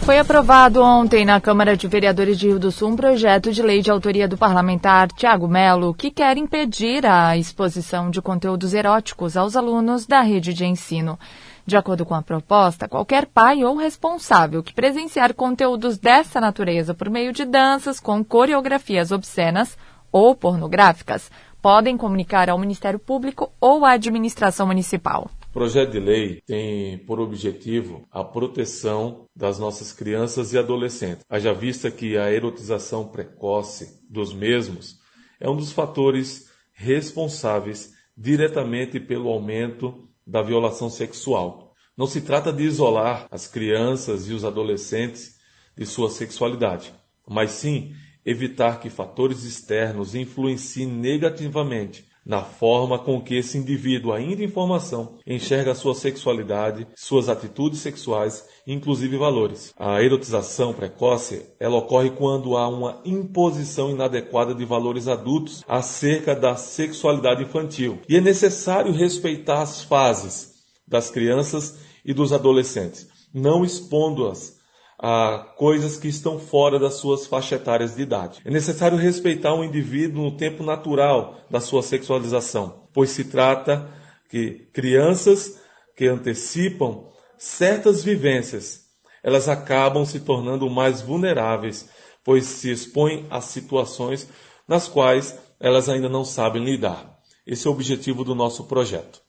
[0.03, 3.81] Foi aprovado ontem na Câmara de Vereadores de Rio do Sul um projeto de lei
[3.81, 9.55] de autoria do parlamentar Tiago Melo que quer impedir a exposição de conteúdos eróticos aos
[9.55, 11.19] alunos da rede de ensino.
[11.67, 17.09] De acordo com a proposta, qualquer pai ou responsável que presenciar conteúdos dessa natureza por
[17.09, 19.77] meio de danças com coreografias obscenas
[20.09, 21.29] ou pornográficas
[21.61, 25.29] podem comunicar ao Ministério Público ou à administração municipal.
[25.49, 31.25] O projeto de lei tem por objetivo a proteção das nossas crianças e adolescentes.
[31.29, 34.99] Haja vista que a erotização precoce dos mesmos
[35.37, 41.73] é um dos fatores responsáveis diretamente pelo aumento da violação sexual.
[41.95, 45.37] Não se trata de isolar as crianças e os adolescentes
[45.75, 46.93] de sua sexualidade,
[47.27, 54.43] mas sim evitar que fatores externos influenciem negativamente na forma com que esse indivíduo, ainda
[54.43, 59.73] em formação, enxerga sua sexualidade, suas atitudes sexuais, inclusive valores.
[59.79, 66.57] A erotização precoce, ela ocorre quando há uma imposição inadequada de valores adultos acerca da
[66.57, 67.99] sexualidade infantil.
[68.09, 70.55] E é necessário respeitar as fases
[70.85, 74.56] das crianças e dos adolescentes, não expondo-as
[74.99, 78.41] a coisas que estão fora das suas faixas etárias de idade.
[78.43, 83.87] É necessário respeitar o indivíduo no tempo natural da sua sexualização, pois se trata
[84.29, 85.59] que crianças
[85.95, 87.05] que antecipam
[87.37, 88.87] certas vivências,
[89.23, 91.89] elas acabam se tornando mais vulneráveis,
[92.23, 94.27] pois se expõem a situações
[94.67, 97.17] nas quais elas ainda não sabem lidar.
[97.45, 99.26] Esse é o objetivo do nosso projeto.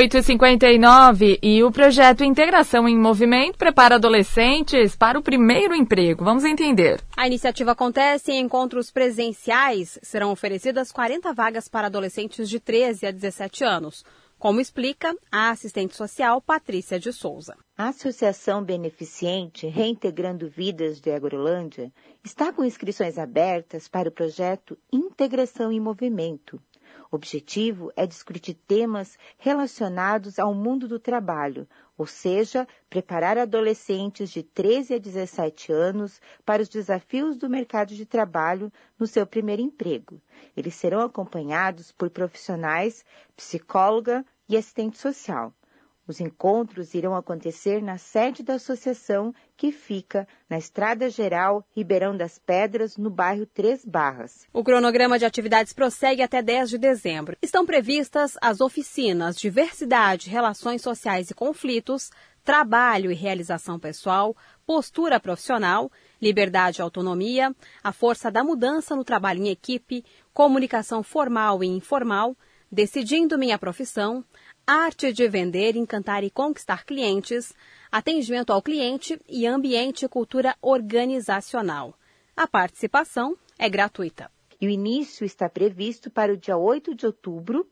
[0.00, 6.24] 8h59 e o projeto Integração em Movimento prepara adolescentes para o primeiro emprego.
[6.24, 7.02] Vamos entender.
[7.14, 9.98] A iniciativa acontece em encontros presenciais.
[10.02, 14.02] Serão oferecidas 40 vagas para adolescentes de 13 a 17 anos.
[14.38, 17.54] Como explica a assistente social Patrícia de Souza.
[17.76, 21.92] A Associação Beneficente Reintegrando Vidas de Agrolândia
[22.24, 26.58] está com inscrições abertas para o projeto Integração em Movimento
[27.10, 34.42] o objetivo é discutir temas relacionados ao mundo do trabalho, ou seja, preparar adolescentes de
[34.42, 40.20] 13 a 17 anos para os desafios do mercado de trabalho no seu primeiro emprego.
[40.56, 43.04] Eles serão acompanhados por profissionais,
[43.36, 45.52] psicóloga e assistente social.
[46.10, 52.36] Os encontros irão acontecer na sede da associação, que fica na Estrada Geral Ribeirão das
[52.36, 54.44] Pedras, no bairro Três Barras.
[54.52, 57.36] O cronograma de atividades prossegue até 10 de dezembro.
[57.40, 62.10] Estão previstas as oficinas Diversidade, Relações Sociais e Conflitos,
[62.42, 64.36] Trabalho e Realização Pessoal,
[64.66, 67.54] Postura Profissional, Liberdade e Autonomia,
[67.84, 70.04] a Força da Mudança no Trabalho em Equipe,
[70.34, 72.36] Comunicação Formal e Informal,
[72.72, 74.24] Decidindo Minha Profissão,
[74.66, 77.52] arte de vender, encantar e conquistar clientes,
[77.90, 81.94] atendimento ao cliente e ambiente e cultura organizacional.
[82.36, 84.30] A participação é gratuita.
[84.60, 87.66] E o início está previsto para o dia 8 de outubro,